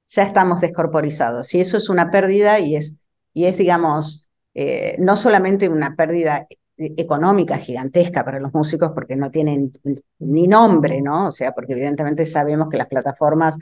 ya 0.08 0.24
estamos 0.24 0.62
descorporizados. 0.62 1.54
Y 1.54 1.62
eso 1.62 1.78
es 1.78 1.88
una 1.88 2.10
pérdida 2.10 2.60
y 2.60 2.78
es, 2.78 2.98
y 3.32 3.46
es 3.46 3.56
digamos, 3.56 4.32
eh, 4.56 4.96
no 4.98 5.16
solamente 5.16 5.70
una 5.70 5.96
pérdida 5.96 6.48
económica 6.78 7.58
gigantesca 7.58 8.26
para 8.26 8.40
los 8.40 8.52
músicos 8.56 8.92
porque 8.96 9.16
no 9.16 9.30
tienen 9.30 9.72
ni 10.18 10.48
nombre, 10.48 11.00
¿no? 11.00 11.28
O 11.28 11.32
sea, 11.32 11.52
porque 11.52 11.74
evidentemente 11.74 12.26
sabemos 12.26 12.70
que 12.70 12.78
las 12.78 12.90
plataformas 12.90 13.56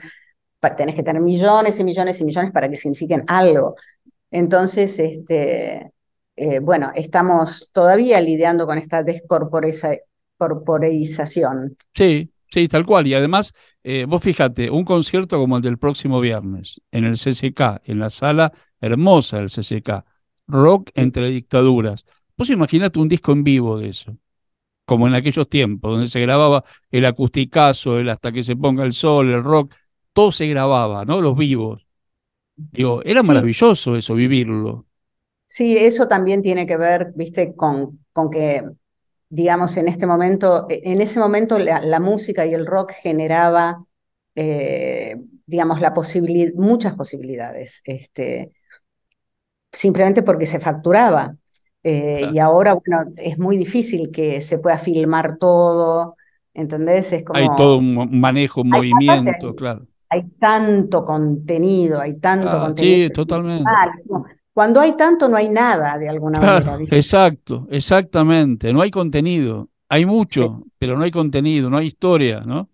tenés 0.70 0.94
que 0.94 1.02
tener 1.02 1.20
millones 1.20 1.78
y 1.80 1.84
millones 1.84 2.20
y 2.20 2.24
millones 2.24 2.52
para 2.52 2.68
que 2.68 2.76
signifiquen 2.76 3.24
algo. 3.26 3.74
Entonces, 4.30 4.98
este, 4.98 5.90
eh, 6.36 6.58
bueno, 6.60 6.92
estamos 6.94 7.70
todavía 7.72 8.20
lidiando 8.20 8.66
con 8.66 8.78
esta 8.78 9.02
descorporización. 9.02 11.76
Sí, 11.94 12.30
sí, 12.50 12.68
tal 12.68 12.86
cual. 12.86 13.06
Y 13.06 13.14
además, 13.14 13.52
eh, 13.82 14.06
vos 14.08 14.22
fíjate, 14.22 14.70
un 14.70 14.84
concierto 14.84 15.38
como 15.38 15.56
el 15.56 15.62
del 15.62 15.78
próximo 15.78 16.20
viernes, 16.20 16.80
en 16.90 17.04
el 17.04 17.16
CCK, 17.16 17.82
en 17.84 17.98
la 17.98 18.10
sala 18.10 18.52
hermosa 18.80 19.38
del 19.38 19.50
CCK, 19.50 20.04
rock 20.46 20.90
entre 20.94 21.28
dictaduras. 21.28 22.04
Vos 22.36 22.50
imaginate 22.50 22.98
un 22.98 23.08
disco 23.08 23.32
en 23.32 23.44
vivo 23.44 23.78
de 23.78 23.88
eso 23.88 24.16
como 24.84 25.06
en 25.06 25.14
aquellos 25.14 25.48
tiempos, 25.48 25.92
donde 25.92 26.08
se 26.08 26.20
grababa 26.20 26.64
el 26.90 27.06
acusticazo, 27.06 27.98
el 27.98 28.10
hasta 28.10 28.32
que 28.32 28.42
se 28.42 28.56
ponga 28.56 28.84
el 28.84 28.92
sol, 28.92 29.30
el 29.30 29.42
rock, 29.42 29.72
todo 30.12 30.32
se 30.32 30.46
grababa, 30.46 31.04
¿no? 31.04 31.20
Los 31.20 31.36
vivos. 31.36 31.86
Digo, 32.56 33.02
era 33.04 33.22
maravilloso 33.22 33.96
eso, 33.96 34.14
vivirlo. 34.14 34.86
Sí, 35.46 35.76
eso 35.76 36.08
también 36.08 36.42
tiene 36.42 36.66
que 36.66 36.76
ver, 36.76 37.12
viste, 37.14 37.54
con, 37.54 38.04
con 38.12 38.30
que, 38.30 38.64
digamos, 39.28 39.76
en 39.76 39.88
este 39.88 40.06
momento, 40.06 40.66
e, 40.68 40.82
en 40.84 41.00
ese 41.00 41.18
momento 41.18 41.58
la, 41.58 42.00
música 42.00 42.46
y 42.46 42.54
el 42.54 42.66
rock 42.66 42.92
generaba, 42.92 43.84
eh, 44.34 45.16
digamos, 45.46 45.80
la 45.80 45.92
posibilidad, 45.92 46.52
muchas 46.54 46.94
posibilidades, 46.94 47.82
este, 47.84 48.52
simplemente 49.70 50.22
porque 50.22 50.46
se 50.46 50.60
facturaba. 50.60 51.36
Eh, 51.84 52.30
y 52.32 52.38
ahora, 52.38 52.74
bueno, 52.74 53.12
es 53.16 53.38
muy 53.38 53.56
difícil 53.56 54.10
que 54.12 54.40
se 54.40 54.58
pueda 54.58 54.78
filmar 54.78 55.36
todo, 55.38 56.16
¿entendés? 56.54 57.12
Es 57.12 57.24
como... 57.24 57.38
Hay 57.38 57.48
todo 57.56 57.78
un 57.78 58.20
manejo, 58.20 58.62
un 58.62 58.70
movimiento, 58.70 59.54
claro 59.56 59.86
hay 60.12 60.28
tanto 60.38 61.04
contenido, 61.04 62.00
hay 62.00 62.18
tanto 62.18 62.50
ah, 62.50 62.66
contenido. 62.66 63.08
Sí, 63.08 63.12
totalmente. 63.14 63.64
Cuando 64.52 64.80
hay 64.80 64.92
tanto 64.94 65.26
no 65.26 65.38
hay 65.38 65.48
nada 65.48 65.96
de 65.96 66.06
alguna 66.06 66.38
manera. 66.38 66.78
Exacto, 66.90 67.66
exactamente. 67.70 68.74
No 68.74 68.82
hay 68.82 68.90
contenido. 68.90 69.70
Hay 69.88 70.04
mucho, 70.04 70.64
pero 70.78 70.98
no 70.98 71.04
hay 71.04 71.10
contenido, 71.10 71.70
no 71.70 71.78
hay 71.78 71.86
historia, 71.86 72.40
¿no? 72.40 72.68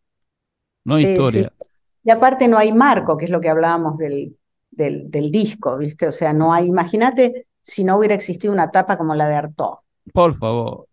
No 0.84 0.96
hay 0.96 1.06
historia. 1.06 1.52
Y 2.02 2.10
aparte 2.10 2.48
no 2.48 2.58
hay 2.58 2.72
marco, 2.72 3.16
que 3.16 3.26
es 3.26 3.30
lo 3.30 3.40
que 3.40 3.48
hablábamos 3.48 3.98
del, 3.98 4.36
del, 4.70 5.30
disco, 5.30 5.76
¿viste? 5.76 6.08
O 6.08 6.12
sea, 6.12 6.32
no 6.32 6.52
hay, 6.52 6.66
imagínate 6.66 7.46
si 7.62 7.84
no 7.84 7.98
hubiera 7.98 8.14
existido 8.14 8.52
una 8.52 8.70
tapa 8.70 8.98
como 8.98 9.14
la 9.14 9.28
de 9.28 9.34
Artaud. 9.36 9.78
Por 10.12 10.36
favor, 10.36 10.88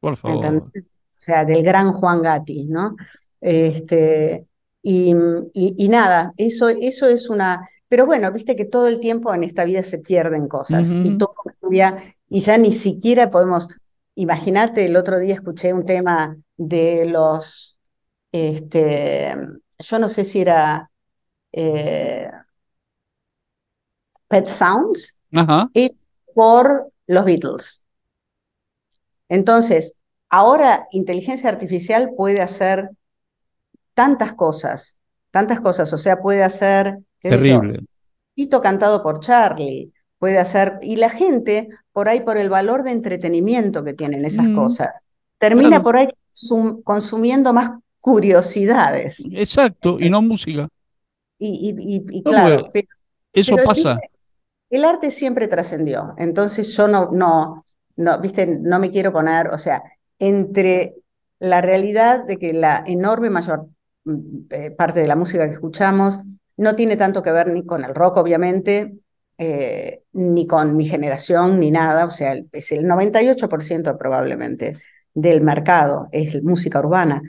por 0.00 0.16
favor. 0.16 0.44
O 0.46 0.70
sea, 1.16 1.44
del 1.44 1.62
gran 1.62 1.92
Juan 1.92 2.22
Gatti, 2.22 2.64
¿no? 2.64 2.96
Este, 3.40 4.46
y, 4.82 5.14
y, 5.54 5.88
nada, 5.88 6.32
eso, 6.36 6.68
eso 6.68 7.06
es 7.06 7.30
una... 7.30 7.68
Pero 7.88 8.06
bueno, 8.06 8.32
viste 8.32 8.56
que 8.56 8.64
todo 8.64 8.88
el 8.88 8.98
tiempo 8.98 9.32
en 9.32 9.44
esta 9.44 9.64
vida 9.64 9.82
se 9.82 9.98
pierden 9.98 10.48
cosas 10.48 10.88
y 10.90 11.16
todo 11.18 11.34
cambia 11.60 12.16
y 12.28 12.40
ya 12.40 12.58
ni 12.58 12.72
siquiera 12.72 13.30
podemos... 13.30 13.68
Imagínate, 14.14 14.86
el 14.86 14.96
otro 14.96 15.18
día 15.18 15.34
escuché 15.34 15.72
un 15.72 15.86
tema 15.86 16.36
de 16.56 17.06
los... 17.06 17.78
Este, 18.32 19.36
yo 19.78 19.98
no 19.98 20.08
sé 20.08 20.24
si 20.24 20.40
era 20.40 20.90
eh, 21.52 22.30
Pet 24.28 24.46
Sounds, 24.46 25.20
por 26.34 26.90
los 27.06 27.24
Beatles. 27.24 27.84
Entonces, 29.28 30.00
ahora 30.28 30.88
inteligencia 30.90 31.50
artificial 31.50 32.12
puede 32.16 32.40
hacer 32.40 32.90
tantas 33.94 34.32
cosas, 34.34 35.00
tantas 35.30 35.60
cosas, 35.60 35.92
o 35.92 35.98
sea, 35.98 36.16
puede 36.18 36.42
hacer... 36.42 36.98
Terrible. 37.20 37.80
Hito 38.34 38.60
cantado 38.60 39.02
por 39.02 39.20
Charlie, 39.20 39.92
puede 40.18 40.38
hacer, 40.38 40.78
y 40.82 40.96
la 40.96 41.10
gente, 41.10 41.68
por 41.92 42.08
ahí, 42.08 42.20
por 42.20 42.36
el 42.36 42.48
valor 42.48 42.82
de 42.82 42.92
entretenimiento 42.92 43.84
que 43.84 43.92
tienen 43.92 44.24
esas 44.24 44.46
mm. 44.46 44.56
cosas, 44.56 45.00
termina 45.38 45.82
por 45.82 45.96
ahí 45.96 46.08
consumiendo 46.84 47.52
más 47.52 47.72
curiosidades. 48.00 49.22
Exacto, 49.32 49.98
y 49.98 50.08
no 50.08 50.22
música. 50.22 50.68
Y, 51.38 52.22
claro, 52.22 52.70
eso 53.32 53.56
pasa. 53.64 53.98
El, 54.70 54.84
arte 54.84 55.10
siempre 55.10 55.48
trascendió, 55.48 56.14
entonces 56.16 56.74
yo 56.76 56.86
no, 56.86 57.10
no, 57.10 57.66
no, 57.96 58.18
viste, 58.20 58.46
no 58.46 58.78
me 58.78 58.90
quiero 58.90 59.12
poner, 59.12 59.48
o 59.48 59.58
sea, 59.58 59.82
entre 60.18 60.94
la 61.40 61.60
realidad 61.60 62.24
de 62.24 62.38
que 62.38 62.52
la 62.52 62.84
enorme 62.86 63.28
mayor 63.28 63.66
parte 64.76 65.00
de 65.00 65.08
la 65.08 65.16
música 65.16 65.46
que 65.46 65.54
escuchamos 65.54 66.20
no 66.56 66.74
tiene 66.74 66.96
tanto 66.96 67.22
que 67.22 67.32
ver 67.32 67.48
ni 67.48 67.64
con 67.64 67.84
el 67.84 67.94
rock, 67.94 68.18
obviamente, 68.18 68.94
eh, 69.38 70.02
ni 70.12 70.46
con 70.46 70.76
mi 70.76 70.86
generación, 70.86 71.58
ni 71.58 71.70
nada. 71.70 72.04
O 72.04 72.10
sea, 72.10 72.36
es 72.52 72.72
el 72.72 72.84
98% 72.86 73.96
probablemente 73.98 74.78
del 75.14 75.40
mercado, 75.40 76.08
es 76.12 76.42
música 76.42 76.80
urbana. 76.80 77.22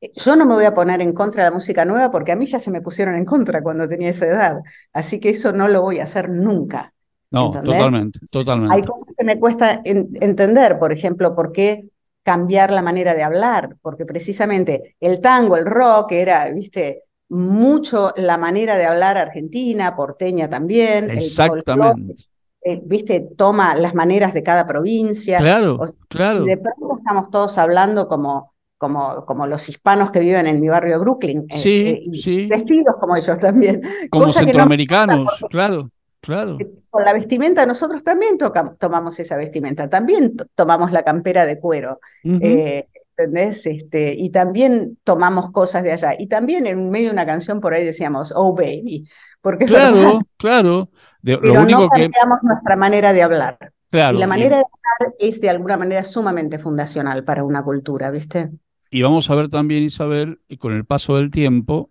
Yo 0.00 0.36
no 0.36 0.46
me 0.46 0.54
voy 0.54 0.64
a 0.64 0.74
poner 0.74 1.00
en 1.00 1.12
contra 1.12 1.42
de 1.42 1.50
la 1.50 1.54
música 1.54 1.84
nueva 1.84 2.10
porque 2.10 2.30
a 2.30 2.36
mí 2.36 2.46
ya 2.46 2.60
se 2.60 2.70
me 2.70 2.80
pusieron 2.80 3.16
en 3.16 3.24
contra 3.24 3.62
cuando 3.62 3.88
tenía 3.88 4.10
esa 4.10 4.26
edad. 4.26 4.58
Así 4.92 5.18
que 5.18 5.30
eso 5.30 5.52
no 5.52 5.66
lo 5.66 5.82
voy 5.82 5.98
a 5.98 6.04
hacer 6.04 6.30
nunca. 6.30 6.92
No, 7.30 7.50
totalmente, 7.50 8.20
totalmente. 8.30 8.74
Hay 8.74 8.82
cosas 8.82 9.12
que 9.16 9.24
me 9.24 9.38
cuesta 9.38 9.82
entender, 9.84 10.78
por 10.78 10.92
ejemplo, 10.92 11.34
por 11.34 11.52
qué 11.52 11.88
cambiar 12.28 12.70
la 12.70 12.82
manera 12.82 13.14
de 13.14 13.22
hablar, 13.22 13.78
porque 13.80 14.04
precisamente 14.04 14.96
el 15.00 15.22
tango, 15.22 15.56
el 15.56 15.64
rock, 15.64 16.12
era, 16.12 16.50
viste, 16.50 17.04
mucho 17.30 18.12
la 18.18 18.36
manera 18.36 18.76
de 18.76 18.84
hablar 18.84 19.16
argentina, 19.16 19.96
porteña 19.96 20.46
también. 20.46 21.10
Exactamente. 21.10 22.16
Eh, 22.60 22.82
viste, 22.84 23.30
toma 23.34 23.74
las 23.76 23.94
maneras 23.94 24.34
de 24.34 24.42
cada 24.42 24.66
provincia. 24.66 25.38
Claro, 25.38 25.80
claro. 26.08 26.42
Y 26.42 26.48
de 26.48 26.58
pronto 26.58 26.98
estamos 26.98 27.30
todos 27.30 27.56
hablando 27.56 28.06
como, 28.08 28.52
como, 28.76 29.24
como 29.24 29.46
los 29.46 29.66
hispanos 29.70 30.10
que 30.10 30.20
viven 30.20 30.46
en 30.46 30.60
mi 30.60 30.68
barrio 30.68 31.00
Brooklyn. 31.00 31.46
Eh, 31.48 31.56
sí, 31.56 31.80
eh, 31.80 32.20
sí. 32.22 32.46
Vestidos 32.46 32.96
como 33.00 33.16
ellos 33.16 33.38
también. 33.38 33.80
Como 34.10 34.28
centroamericanos, 34.28 35.30
claro. 35.48 35.88
Claro. 36.20 36.58
Con 36.90 37.04
la 37.04 37.12
vestimenta 37.12 37.64
nosotros 37.64 38.02
también 38.02 38.38
tomamos 38.78 39.18
esa 39.20 39.36
vestimenta, 39.36 39.88
también 39.88 40.36
tomamos 40.54 40.92
la 40.92 41.02
campera 41.02 41.46
de 41.46 41.60
cuero. 41.60 42.00
Eh, 42.24 42.86
¿entendés? 43.18 43.66
Este, 43.66 44.14
y 44.16 44.30
también 44.30 44.98
tomamos 45.04 45.50
cosas 45.50 45.82
de 45.82 45.92
allá. 45.92 46.14
Y 46.18 46.28
también 46.28 46.66
en 46.66 46.90
medio 46.90 47.08
de 47.08 47.12
una 47.12 47.26
canción 47.26 47.60
por 47.60 47.74
ahí 47.74 47.84
decíamos, 47.84 48.32
oh 48.34 48.54
baby, 48.54 49.08
porque 49.40 49.66
claro, 49.66 50.20
claro. 50.36 50.90
Pero 51.22 51.40
lo 51.40 51.62
único 51.62 51.80
no 51.82 51.88
cambiamos 51.88 52.38
nuestra 52.42 52.76
manera 52.76 53.12
de 53.12 53.22
hablar. 53.22 53.72
Claro, 53.90 54.16
y 54.16 54.20
la 54.20 54.26
manera 54.26 54.58
de 54.58 54.64
hablar 54.64 55.16
es 55.18 55.40
de 55.40 55.50
alguna 55.50 55.76
manera 55.76 56.04
sumamente 56.04 56.58
fundacional 56.58 57.24
para 57.24 57.42
una 57.42 57.62
cultura, 57.62 58.10
¿viste? 58.10 58.50
Y 58.90 59.02
vamos 59.02 59.30
a 59.30 59.34
ver 59.34 59.48
también, 59.48 59.82
Isabel, 59.82 60.40
con 60.58 60.74
el 60.74 60.84
paso 60.84 61.16
del 61.16 61.30
tiempo, 61.30 61.90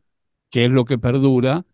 qué 0.49 0.65
es 0.65 0.71
lo 0.71 0.85
que 0.85 0.97
perdura, 0.97 1.65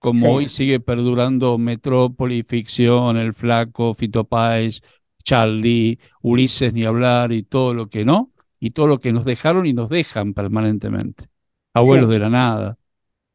como 0.00 0.32
hoy 0.32 0.48
sigue 0.48 0.80
perdurando 0.80 1.58
Metrópoli, 1.58 2.42
Ficción, 2.42 3.18
El 3.18 3.34
Flaco, 3.34 3.92
Fito 3.94 4.24
Páez, 4.24 4.80
Charlie, 5.22 6.00
Ulises, 6.22 6.72
ni 6.72 6.84
hablar, 6.84 7.32
y 7.32 7.42
todo 7.42 7.74
lo 7.74 7.90
que 7.90 8.06
no, 8.06 8.32
y 8.58 8.70
todo 8.70 8.86
lo 8.86 8.98
que 8.98 9.12
nos 9.12 9.26
dejaron 9.26 9.66
y 9.66 9.74
nos 9.74 9.90
dejan 9.90 10.32
permanentemente. 10.32 11.28
Abuelos 11.74 12.08
de 12.08 12.18
la 12.18 12.30
nada, 12.30 12.78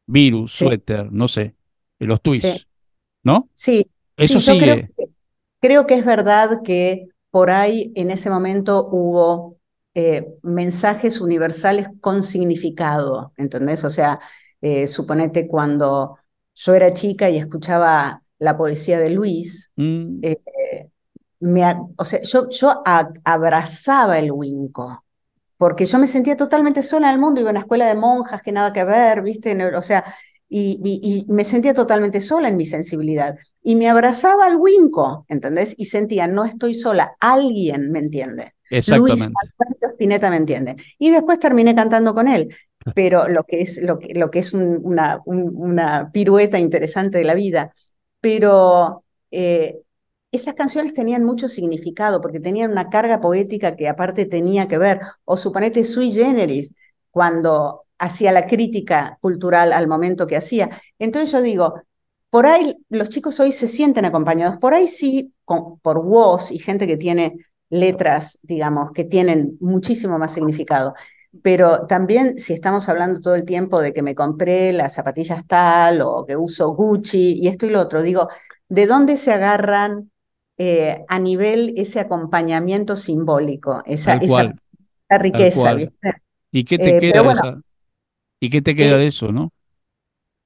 Virus, 0.06 0.52
Suéter, 0.52 1.10
no 1.12 1.28
sé, 1.28 1.54
los 2.00 2.20
twists, 2.20 2.66
¿no? 3.22 3.48
Sí. 3.54 3.88
Eso 4.16 4.40
sigue. 4.40 4.90
Creo 5.60 5.86
que, 5.86 5.94
es 5.94 6.04
verdad 6.04 6.62
que 6.64 7.06
por 7.30 7.50
ahí 7.50 7.92
en 7.94 8.10
ese 8.10 8.28
momento 8.28 8.88
hubo 8.90 9.58
eh, 9.94 10.26
mensajes 10.42 11.20
universales 11.20 11.88
con 12.00 12.24
significado, 12.24 13.32
¿entendés? 13.36 13.84
O 13.84 13.90
sea, 13.90 14.18
eh, 14.60 14.86
suponete 14.86 15.46
cuando 15.46 16.18
yo 16.56 16.74
era 16.74 16.92
chica 16.92 17.30
y 17.30 17.36
escuchaba 17.36 18.22
la 18.38 18.56
poesía 18.56 18.98
de 18.98 19.10
Luis, 19.10 19.72
mm. 19.76 20.18
eh, 20.22 20.38
me, 21.40 21.64
o 21.96 22.04
sea, 22.04 22.22
yo, 22.22 22.48
yo 22.50 22.82
abrazaba 22.84 24.18
el 24.18 24.32
Winco, 24.32 25.04
porque 25.58 25.84
yo 25.84 25.98
me 25.98 26.06
sentía 26.06 26.36
totalmente 26.36 26.82
sola 26.82 27.08
en 27.08 27.14
el 27.14 27.20
mundo, 27.20 27.40
iba 27.40 27.50
a 27.50 27.52
una 27.52 27.60
escuela 27.60 27.86
de 27.86 27.94
monjas 27.94 28.42
que 28.42 28.52
nada 28.52 28.72
que 28.72 28.84
ver, 28.84 29.22
¿viste? 29.22 29.54
O 29.74 29.82
sea, 29.82 30.04
y, 30.48 30.80
y, 30.82 31.30
me 31.32 31.44
sentía 31.44 31.74
totalmente 31.74 32.20
sola 32.20 32.48
en 32.48 32.56
mi 32.56 32.66
sensibilidad. 32.66 33.36
Y 33.62 33.74
me 33.74 33.88
abrazaba 33.88 34.46
al 34.46 34.56
Winco, 34.56 35.26
¿entendés? 35.28 35.74
Y 35.76 35.86
sentía, 35.86 36.26
no 36.26 36.44
estoy 36.44 36.74
sola, 36.74 37.16
alguien 37.20 37.90
me 37.90 37.98
entiende. 37.98 38.54
Exactamente. 38.70 39.24
Luis 39.24 39.92
Spinetta 39.92 40.30
me 40.30 40.36
entiende. 40.36 40.76
Y 40.98 41.10
después 41.10 41.38
terminé 41.38 41.74
cantando 41.74 42.14
con 42.14 42.28
él 42.28 42.48
pero 42.94 43.28
lo 43.28 43.44
que 43.44 43.62
es, 43.62 43.82
lo 43.82 43.98
que, 43.98 44.14
lo 44.14 44.30
que 44.30 44.40
es 44.40 44.52
una, 44.54 45.22
pirueta 46.12 46.58
interesante 46.58 47.18
de 47.18 47.24
la 47.24 47.34
vida. 47.34 47.74
Pero 48.20 49.04
eh, 49.30 49.80
esas 50.32 50.54
canciones 50.54 50.94
tenían 50.94 51.24
mucho 51.24 51.48
significado 51.48 52.20
porque 52.20 52.40
tenían 52.40 52.70
una 52.70 52.88
carga 52.90 53.20
poética 53.20 53.76
que 53.76 53.88
aparte 53.88 54.26
tenía 54.26 54.68
que 54.68 54.78
ver, 54.78 55.00
o 55.24 55.36
suponete 55.36 55.84
sui 55.84 56.12
generis, 56.12 56.74
cuando 57.10 57.84
hacía 57.98 58.32
la 58.32 58.46
crítica 58.46 59.18
cultural 59.20 59.72
al 59.72 59.88
momento 59.88 60.26
que 60.26 60.36
hacía. 60.36 60.70
Entonces 60.98 61.32
yo 61.32 61.42
digo, 61.42 61.74
por 62.30 62.46
ahí 62.46 62.76
los 62.90 63.08
chicos 63.08 63.40
hoy 63.40 63.52
se 63.52 63.68
sienten 63.68 64.04
acompañados, 64.04 64.58
por 64.58 64.74
ahí 64.74 64.88
sí, 64.88 65.32
por 65.44 66.04
voz 66.04 66.52
y 66.52 66.58
gente 66.58 66.86
que 66.86 66.96
tiene 66.96 67.36
letras, 67.70 68.38
digamos, 68.42 68.92
que 68.92 69.04
tienen 69.04 69.56
muchísimo 69.60 70.18
más 70.18 70.34
significado. 70.34 70.94
Pero 71.42 71.86
también 71.86 72.38
si 72.38 72.52
estamos 72.52 72.88
hablando 72.88 73.20
todo 73.20 73.34
el 73.34 73.44
tiempo 73.44 73.80
de 73.80 73.92
que 73.92 74.02
me 74.02 74.14
compré 74.14 74.72
las 74.72 74.94
zapatillas 74.94 75.46
tal 75.46 76.00
o 76.00 76.24
que 76.26 76.36
uso 76.36 76.74
Gucci 76.74 77.40
y 77.40 77.48
esto 77.48 77.66
y 77.66 77.70
lo 77.70 77.80
otro, 77.80 78.02
digo, 78.02 78.28
¿de 78.68 78.86
dónde 78.86 79.16
se 79.16 79.32
agarran 79.32 80.10
eh, 80.58 81.04
a 81.08 81.18
nivel 81.18 81.74
ese 81.76 82.00
acompañamiento 82.00 82.96
simbólico, 82.96 83.82
esa, 83.86 84.14
esa, 84.14 84.54
riqueza? 85.10 85.76
¿Y 86.50 86.64
qué 86.64 86.78
te 86.78 86.96
eh, 86.96 87.00
queda, 87.00 87.60
¿y 88.40 88.50
qué 88.50 88.62
te 88.62 88.74
queda 88.74 88.96
de 88.96 89.08
eso, 89.08 89.32
no? 89.32 89.52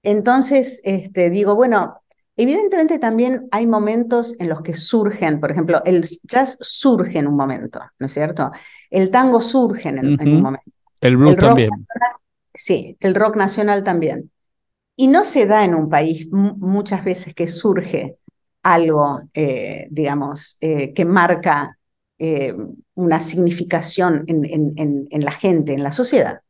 Entonces, 0.03 0.81
este, 0.85 1.31
digo, 1.31 1.55
bueno, 1.55 2.00
Evidentemente 2.40 2.98
también 2.98 3.48
hay 3.50 3.66
momentos 3.66 4.35
en 4.40 4.48
los 4.48 4.62
que 4.62 4.72
surgen, 4.72 5.40
por 5.40 5.50
ejemplo, 5.50 5.83
el 5.85 6.09
jazz 6.22 6.57
surge 6.62 7.18
en 7.18 7.26
un 7.26 7.37
momento, 7.37 7.81
¿no 7.98 8.07
es 8.07 8.14
cierto? 8.14 8.50
El 8.88 9.11
tango 9.11 9.42
surge 9.42 9.90
en, 9.90 9.98
un 9.98 10.40
momento. 10.40 10.70
El 11.00 11.16
blues 11.16 11.36
también. 11.36 11.70
sí, 12.52 12.96
el 13.00 13.14
rock 13.14 13.36
nacional 13.36 13.82
también. 13.84 14.30
Y 14.96 15.08
no 15.08 15.24
se 15.24 15.46
da 15.46 15.64
en 15.64 15.74
un 15.74 15.88
país 15.88 16.28
muchas 16.30 17.04
veces 17.04 17.34
que 17.34 17.48
surge 17.48 18.18
algo, 18.62 19.22
eh, 19.32 19.88
digamos, 19.90 20.58
eh, 20.60 20.92
que 20.92 21.04
marca 21.04 21.78
eh, 22.18 22.54
una 22.94 23.20
significación 23.20 24.24
en, 24.26 24.44
en, 25.10 25.24
la 25.24 25.32
gente, 25.32 25.72
en 25.72 25.82
la 25.82 25.92
sociedad. 25.92 26.40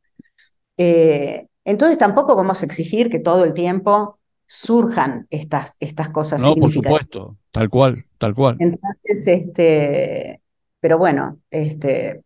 entonces 0.76 1.98
tampoco 1.98 2.34
vamos 2.34 2.62
a 2.62 2.66
exigir 2.66 3.08
que 3.08 3.20
todo 3.20 3.44
el 3.44 3.54
tiempo 3.54 4.18
surjan 4.46 5.28
estas, 5.30 5.76
estas 5.78 6.08
cosas. 6.08 6.42
No, 6.42 6.56
por 6.56 6.72
supuesto, 6.72 7.36
tal 7.52 7.70
cual, 7.70 8.04
tal 8.18 8.34
cual. 8.34 8.56
Entonces, 8.58 9.28
este, 9.28 10.42
pero 10.80 10.98
bueno, 10.98 11.38
este, 11.50 12.24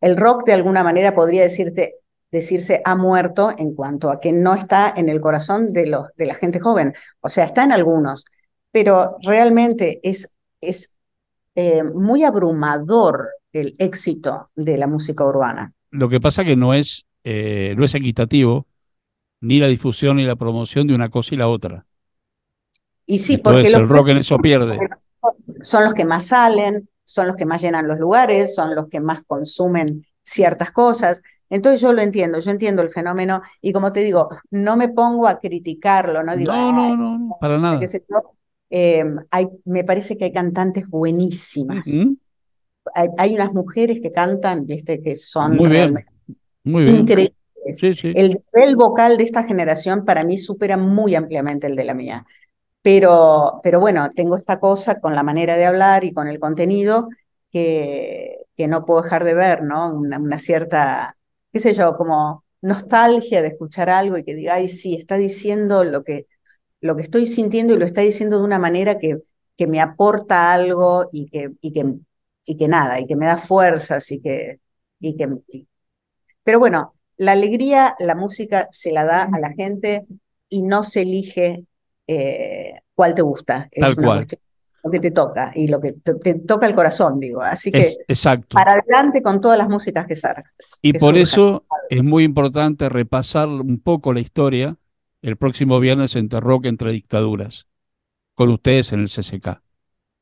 el 0.00 0.16
rock 0.16 0.44
de 0.46 0.52
alguna 0.52 0.82
manera 0.82 1.14
podría 1.14 1.42
decirte, 1.42 1.96
decirse 2.30 2.82
ha 2.84 2.94
muerto 2.94 3.52
en 3.56 3.74
cuanto 3.74 4.10
a 4.10 4.20
que 4.20 4.32
no 4.32 4.54
está 4.54 4.92
en 4.96 5.08
el 5.08 5.20
corazón 5.20 5.72
de, 5.72 5.86
los, 5.86 6.06
de 6.16 6.26
la 6.26 6.34
gente 6.34 6.60
joven. 6.60 6.94
O 7.20 7.28
sea, 7.28 7.44
está 7.44 7.64
en 7.64 7.72
algunos, 7.72 8.24
pero 8.70 9.16
realmente 9.22 10.00
es, 10.02 10.32
es 10.60 10.98
eh, 11.54 11.82
muy 11.82 12.24
abrumador 12.24 13.30
el 13.52 13.74
éxito 13.78 14.50
de 14.54 14.78
la 14.78 14.86
música 14.86 15.24
urbana. 15.24 15.72
Lo 15.90 16.08
que 16.08 16.20
pasa 16.20 16.44
que 16.44 16.56
no 16.56 16.74
es, 16.74 17.06
eh, 17.24 17.74
no 17.76 17.84
es 17.84 17.94
equitativo 17.94 18.66
ni 19.40 19.58
la 19.58 19.68
difusión 19.68 20.16
ni 20.16 20.24
la 20.24 20.36
promoción 20.36 20.86
de 20.86 20.94
una 20.94 21.08
cosa 21.08 21.34
y 21.34 21.38
la 21.38 21.48
otra. 21.48 21.86
Y 23.06 23.18
sí, 23.20 23.38
porque 23.38 23.68
el 23.68 23.88
rock 23.88 24.08
en 24.08 24.18
eso 24.18 24.36
pierde. 24.38 24.78
Son 25.62 25.84
los 25.84 25.94
que 25.94 26.04
más 26.04 26.26
salen, 26.26 26.88
son 27.08 27.26
los 27.26 27.36
que 27.36 27.46
más 27.46 27.62
llenan 27.62 27.88
los 27.88 27.98
lugares, 27.98 28.54
son 28.54 28.74
los 28.74 28.86
que 28.86 29.00
más 29.00 29.22
consumen 29.26 30.04
ciertas 30.20 30.72
cosas. 30.72 31.22
Entonces 31.48 31.80
yo 31.80 31.94
lo 31.94 32.02
entiendo, 32.02 32.38
yo 32.38 32.50
entiendo 32.50 32.82
el 32.82 32.90
fenómeno 32.90 33.40
y 33.62 33.72
como 33.72 33.94
te 33.94 34.00
digo, 34.00 34.28
no 34.50 34.76
me 34.76 34.90
pongo 34.90 35.26
a 35.26 35.40
criticarlo, 35.40 36.22
no 36.22 36.36
digo... 36.36 36.52
No, 36.52 36.94
no, 36.94 37.18
no, 37.18 37.38
para 37.40 37.56
nada. 37.56 37.80
Eh, 38.68 39.06
hay, 39.30 39.48
me 39.64 39.84
parece 39.84 40.18
que 40.18 40.26
hay 40.26 40.32
cantantes 40.32 40.86
buenísimas. 40.86 41.88
hay, 42.94 43.34
unas 43.34 43.54
mujeres 43.54 44.00
que 44.02 44.12
cantan, 44.12 44.66
viste, 44.66 45.00
que 45.00 45.16
son 45.16 45.56
muy 45.56 45.70
bien, 45.70 46.04
muy 46.62 46.84
bien. 46.84 46.96
increíbles. 46.96 47.32
El 48.02 48.42
nivel 48.54 48.76
vocal 48.76 49.16
de 49.16 49.24
esta 49.24 49.44
generación 49.44 50.04
para 50.04 50.24
mí 50.24 50.36
supera 50.36 50.76
muy 50.76 51.14
ampliamente 51.14 51.66
el 51.68 51.74
de 51.74 51.84
la 51.84 51.94
mía. 51.94 52.26
Pero, 52.88 53.60
pero 53.62 53.80
bueno, 53.80 54.08
tengo 54.08 54.34
esta 54.34 54.58
cosa 54.58 54.98
con 54.98 55.14
la 55.14 55.22
manera 55.22 55.58
de 55.58 55.66
hablar 55.66 56.04
y 56.04 56.14
con 56.14 56.26
el 56.26 56.40
contenido 56.40 57.10
que, 57.50 58.38
que 58.56 58.66
no 58.66 58.86
puedo 58.86 59.02
dejar 59.02 59.24
de 59.24 59.34
ver, 59.34 59.62
¿no? 59.62 59.92
Una, 59.92 60.38
cierta, 60.38 61.14
qué 61.52 61.60
sé 61.60 61.74
yo, 61.74 61.98
como 61.98 62.44
nostalgia 62.62 63.42
de 63.42 63.48
escuchar 63.48 63.90
algo 63.90 64.16
y 64.16 64.24
que 64.24 64.34
diga, 64.34 64.54
ay, 64.54 64.70
sí, 64.70 64.94
está 64.94 65.18
diciendo 65.18 65.84
lo 65.84 66.02
que, 66.02 66.28
lo 66.80 66.96
que 66.96 67.02
estoy 67.02 67.26
sintiendo 67.26 67.74
y 67.74 67.78
lo 67.78 67.84
está 67.84 68.00
diciendo 68.00 68.38
de 68.38 68.44
una 68.44 68.58
manera 68.58 68.96
que, 68.98 69.18
que 69.58 69.66
me 69.66 69.82
aporta 69.82 70.50
algo 70.54 71.10
y 71.12 71.26
que, 71.26 71.50
y 71.60 71.74
que, 71.74 71.94
y 72.46 72.56
que 72.56 72.68
nada, 72.68 72.98
y 73.00 73.06
que 73.06 73.16
me 73.16 73.26
da 73.26 73.36
fuerzas 73.36 74.10
y 74.12 74.22
que... 74.22 74.60
Y 74.98 75.14
que 75.14 75.28
Pero 76.42 76.58
bueno, 76.58 76.94
la 77.18 77.32
alegría, 77.32 77.96
la 77.98 78.14
música 78.14 78.66
se 78.72 78.92
la 78.92 79.04
da 79.04 79.24
a 79.30 79.38
la 79.38 79.52
gente 79.52 80.06
y 80.48 80.62
no 80.62 80.84
se 80.84 81.02
elige 81.02 81.66
eh, 82.08 82.80
cuál 82.94 83.14
te 83.14 83.22
gusta. 83.22 83.68
Es 83.70 83.94
Tal 83.94 84.36
lo 84.82 84.90
que 84.90 85.00
te 85.00 85.10
toca 85.10 85.52
y 85.54 85.66
lo 85.66 85.80
que 85.80 85.92
te, 85.92 86.34
toca 86.34 86.66
el 86.66 86.74
corazón, 86.74 87.18
digo. 87.20 87.42
Así 87.42 87.70
que 87.70 87.96
exacto. 88.06 88.54
para 88.54 88.72
adelante 88.72 89.22
con 89.22 89.40
todas 89.40 89.58
las 89.58 89.68
músicas 89.68 90.06
que 90.06 90.16
salgan. 90.16 90.44
Y 90.82 90.92
por 90.94 91.16
eso 91.16 91.64
es 91.90 92.02
muy 92.02 92.24
importante 92.24 92.88
repasar 92.88 93.48
un 93.48 93.80
poco 93.80 94.12
la 94.12 94.20
historia 94.20 94.76
el 95.20 95.36
próximo 95.36 95.80
viernes 95.80 96.14
en 96.16 96.30
Rock 96.30 96.66
entre 96.66 96.92
dictaduras, 96.92 97.66
con 98.34 98.50
ustedes 98.50 98.92
en 98.92 99.00
el 99.00 99.08
CCK. 99.08 99.60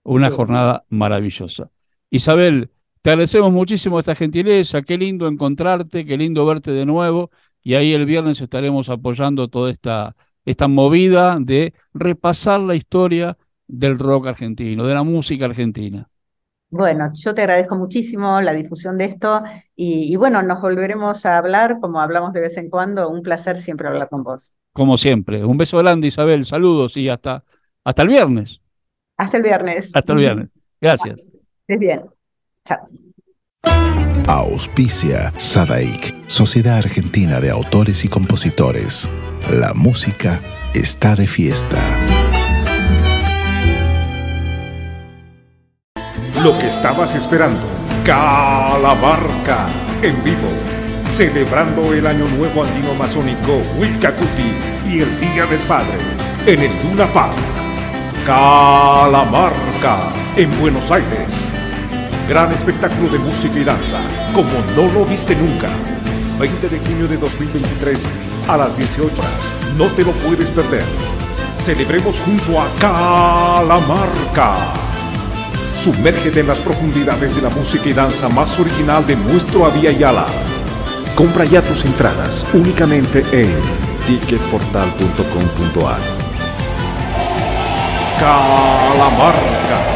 Una 0.05 0.31
jornada 0.31 0.85
maravillosa. 0.89 1.71
Isabel, 2.11 2.71
te 3.03 3.11
agradecemos 3.11 3.53
muchísimo 3.53 3.99
esta 3.99 4.15
gentileza, 4.15 4.83
qué 4.83 4.97
lindo 4.97 5.29
encontrarte, 5.29 6.07
qué 6.07 6.17
lindo 6.17 6.47
verte 6.47 6.71
de 6.71 6.87
nuevo 6.87 7.31
y 7.63 7.75
ahí 7.75 7.93
el 7.93 8.07
viernes 8.07 8.41
estaremos 8.41 8.89
apoyando 8.89 9.49
toda 9.49 9.71
esta 9.71 10.17
esta 10.47 10.69
movida 10.69 11.37
de 11.39 11.75
repasar 11.93 12.61
la 12.61 12.75
historia 12.75 13.37
del 13.67 13.99
rock 13.99 14.29
argentino, 14.29 14.87
de 14.87 14.95
la 14.95 15.03
música 15.03 15.45
argentina. 15.45 16.09
Bueno, 16.71 17.11
yo 17.15 17.35
te 17.35 17.43
agradezco 17.43 17.77
muchísimo 17.77 18.41
la 18.41 18.53
difusión 18.53 18.97
de 18.99 19.07
esto 19.07 19.43
y, 19.75 20.15
bueno, 20.17 20.43
nos 20.43 20.61
volveremos 20.61 21.27
a 21.27 21.39
hablar 21.39 21.79
como 21.81 22.01
hablamos 22.01 22.33
de 22.33 22.41
vez 22.41 22.57
en 22.57 22.71
cuando. 22.71 23.09
Un 23.09 23.23
placer 23.23 23.59
siempre 23.59 23.89
hablar 23.89 24.09
con 24.09 24.25
vos. 24.25 24.53
Como 24.73 24.97
siempre. 24.97 25.45
Un 25.45 25.57
beso 25.57 25.79
grande, 25.79 26.09
Isabel. 26.09 26.45
Saludos 26.45 26.97
y 26.97 27.09
hasta, 27.09 27.45
hasta 27.85 28.03
el 28.03 28.09
viernes. 28.09 28.61
Hasta 29.17 29.37
el 29.37 29.43
viernes. 29.43 29.91
Hasta 29.95 30.13
el 30.13 30.19
viernes. 30.19 30.49
Gracias. 30.81 31.21
Estés 31.21 31.79
bien. 31.79 32.05
Chao. 32.65 32.89
Auspicia 34.29 35.33
Sadaik, 35.37 36.29
Sociedad 36.29 36.79
Argentina 36.79 37.41
de 37.41 37.51
Autores 37.51 38.05
y 38.05 38.09
Compositores. 38.09 39.09
La 39.51 39.75
música 39.75 40.41
está 40.75 41.15
de 41.15 41.29
fiesta. 41.29 41.79
Lo 46.43 46.59
que 46.59 46.67
estabas 46.67 47.15
esperando. 47.15 47.61
Calamarca 48.05 49.69
en 50.03 50.25
vivo. 50.25 50.49
Celebrando 51.13 51.95
el 51.95 52.09
Año 52.09 52.27
Nuevo 52.37 52.65
Andino 52.65 52.93
Masónico 52.95 53.63
Huilcacuti 53.79 54.53
y 54.89 55.03
el 55.03 55.21
Día 55.21 55.47
del 55.47 55.61
Padre 55.61 55.97
en 56.45 56.63
el 56.63 56.71
Luna 56.83 57.07
Park. 57.07 57.37
Calamarca 58.27 60.13
en 60.37 60.61
Buenos 60.61 60.91
Aires. 60.91 61.51
Gran 62.29 62.51
espectáculo 62.51 63.09
de 63.11 63.21
música 63.21 63.57
y 63.57 63.63
danza, 63.63 64.01
como 64.35 64.51
no 64.75 64.93
lo 64.93 65.05
viste 65.05 65.37
nunca. 65.37 65.69
20 66.39 66.69
de 66.69 66.79
junio 66.81 67.09
de 67.09 67.17
2023 67.17 68.07
a 68.49 68.57
las 68.57 68.77
18 68.77 69.05
horas. 69.21 69.53
No 69.79 69.87
te 69.87 70.05
lo 70.05 70.13
puedes 70.13 70.51
perder. 70.51 70.85
Celebremos 71.61 72.17
junto 72.21 72.61
a 72.61 72.69
Calamarca. 72.79 74.55
Sumérgete 75.83 76.41
en 76.41 76.49
las 76.49 76.59
profundidades 76.59 77.35
de 77.37 77.43
la 77.43 77.51
música 77.51 77.89
y 77.89 77.93
danza 77.93 78.29
más 78.29 78.59
original 78.59 79.07
de 79.07 79.17
nuestro 79.17 79.67
Avia 79.67 79.93
Yala. 79.93 80.27
Compra 81.15 81.45
ya 81.45 81.63
tus 81.63 81.85
entradas 81.85 82.45
únicamente 82.53 83.25
en 83.33 83.55
ticketportal.com.ar. 84.07 86.01
Calamarca. 88.19 89.96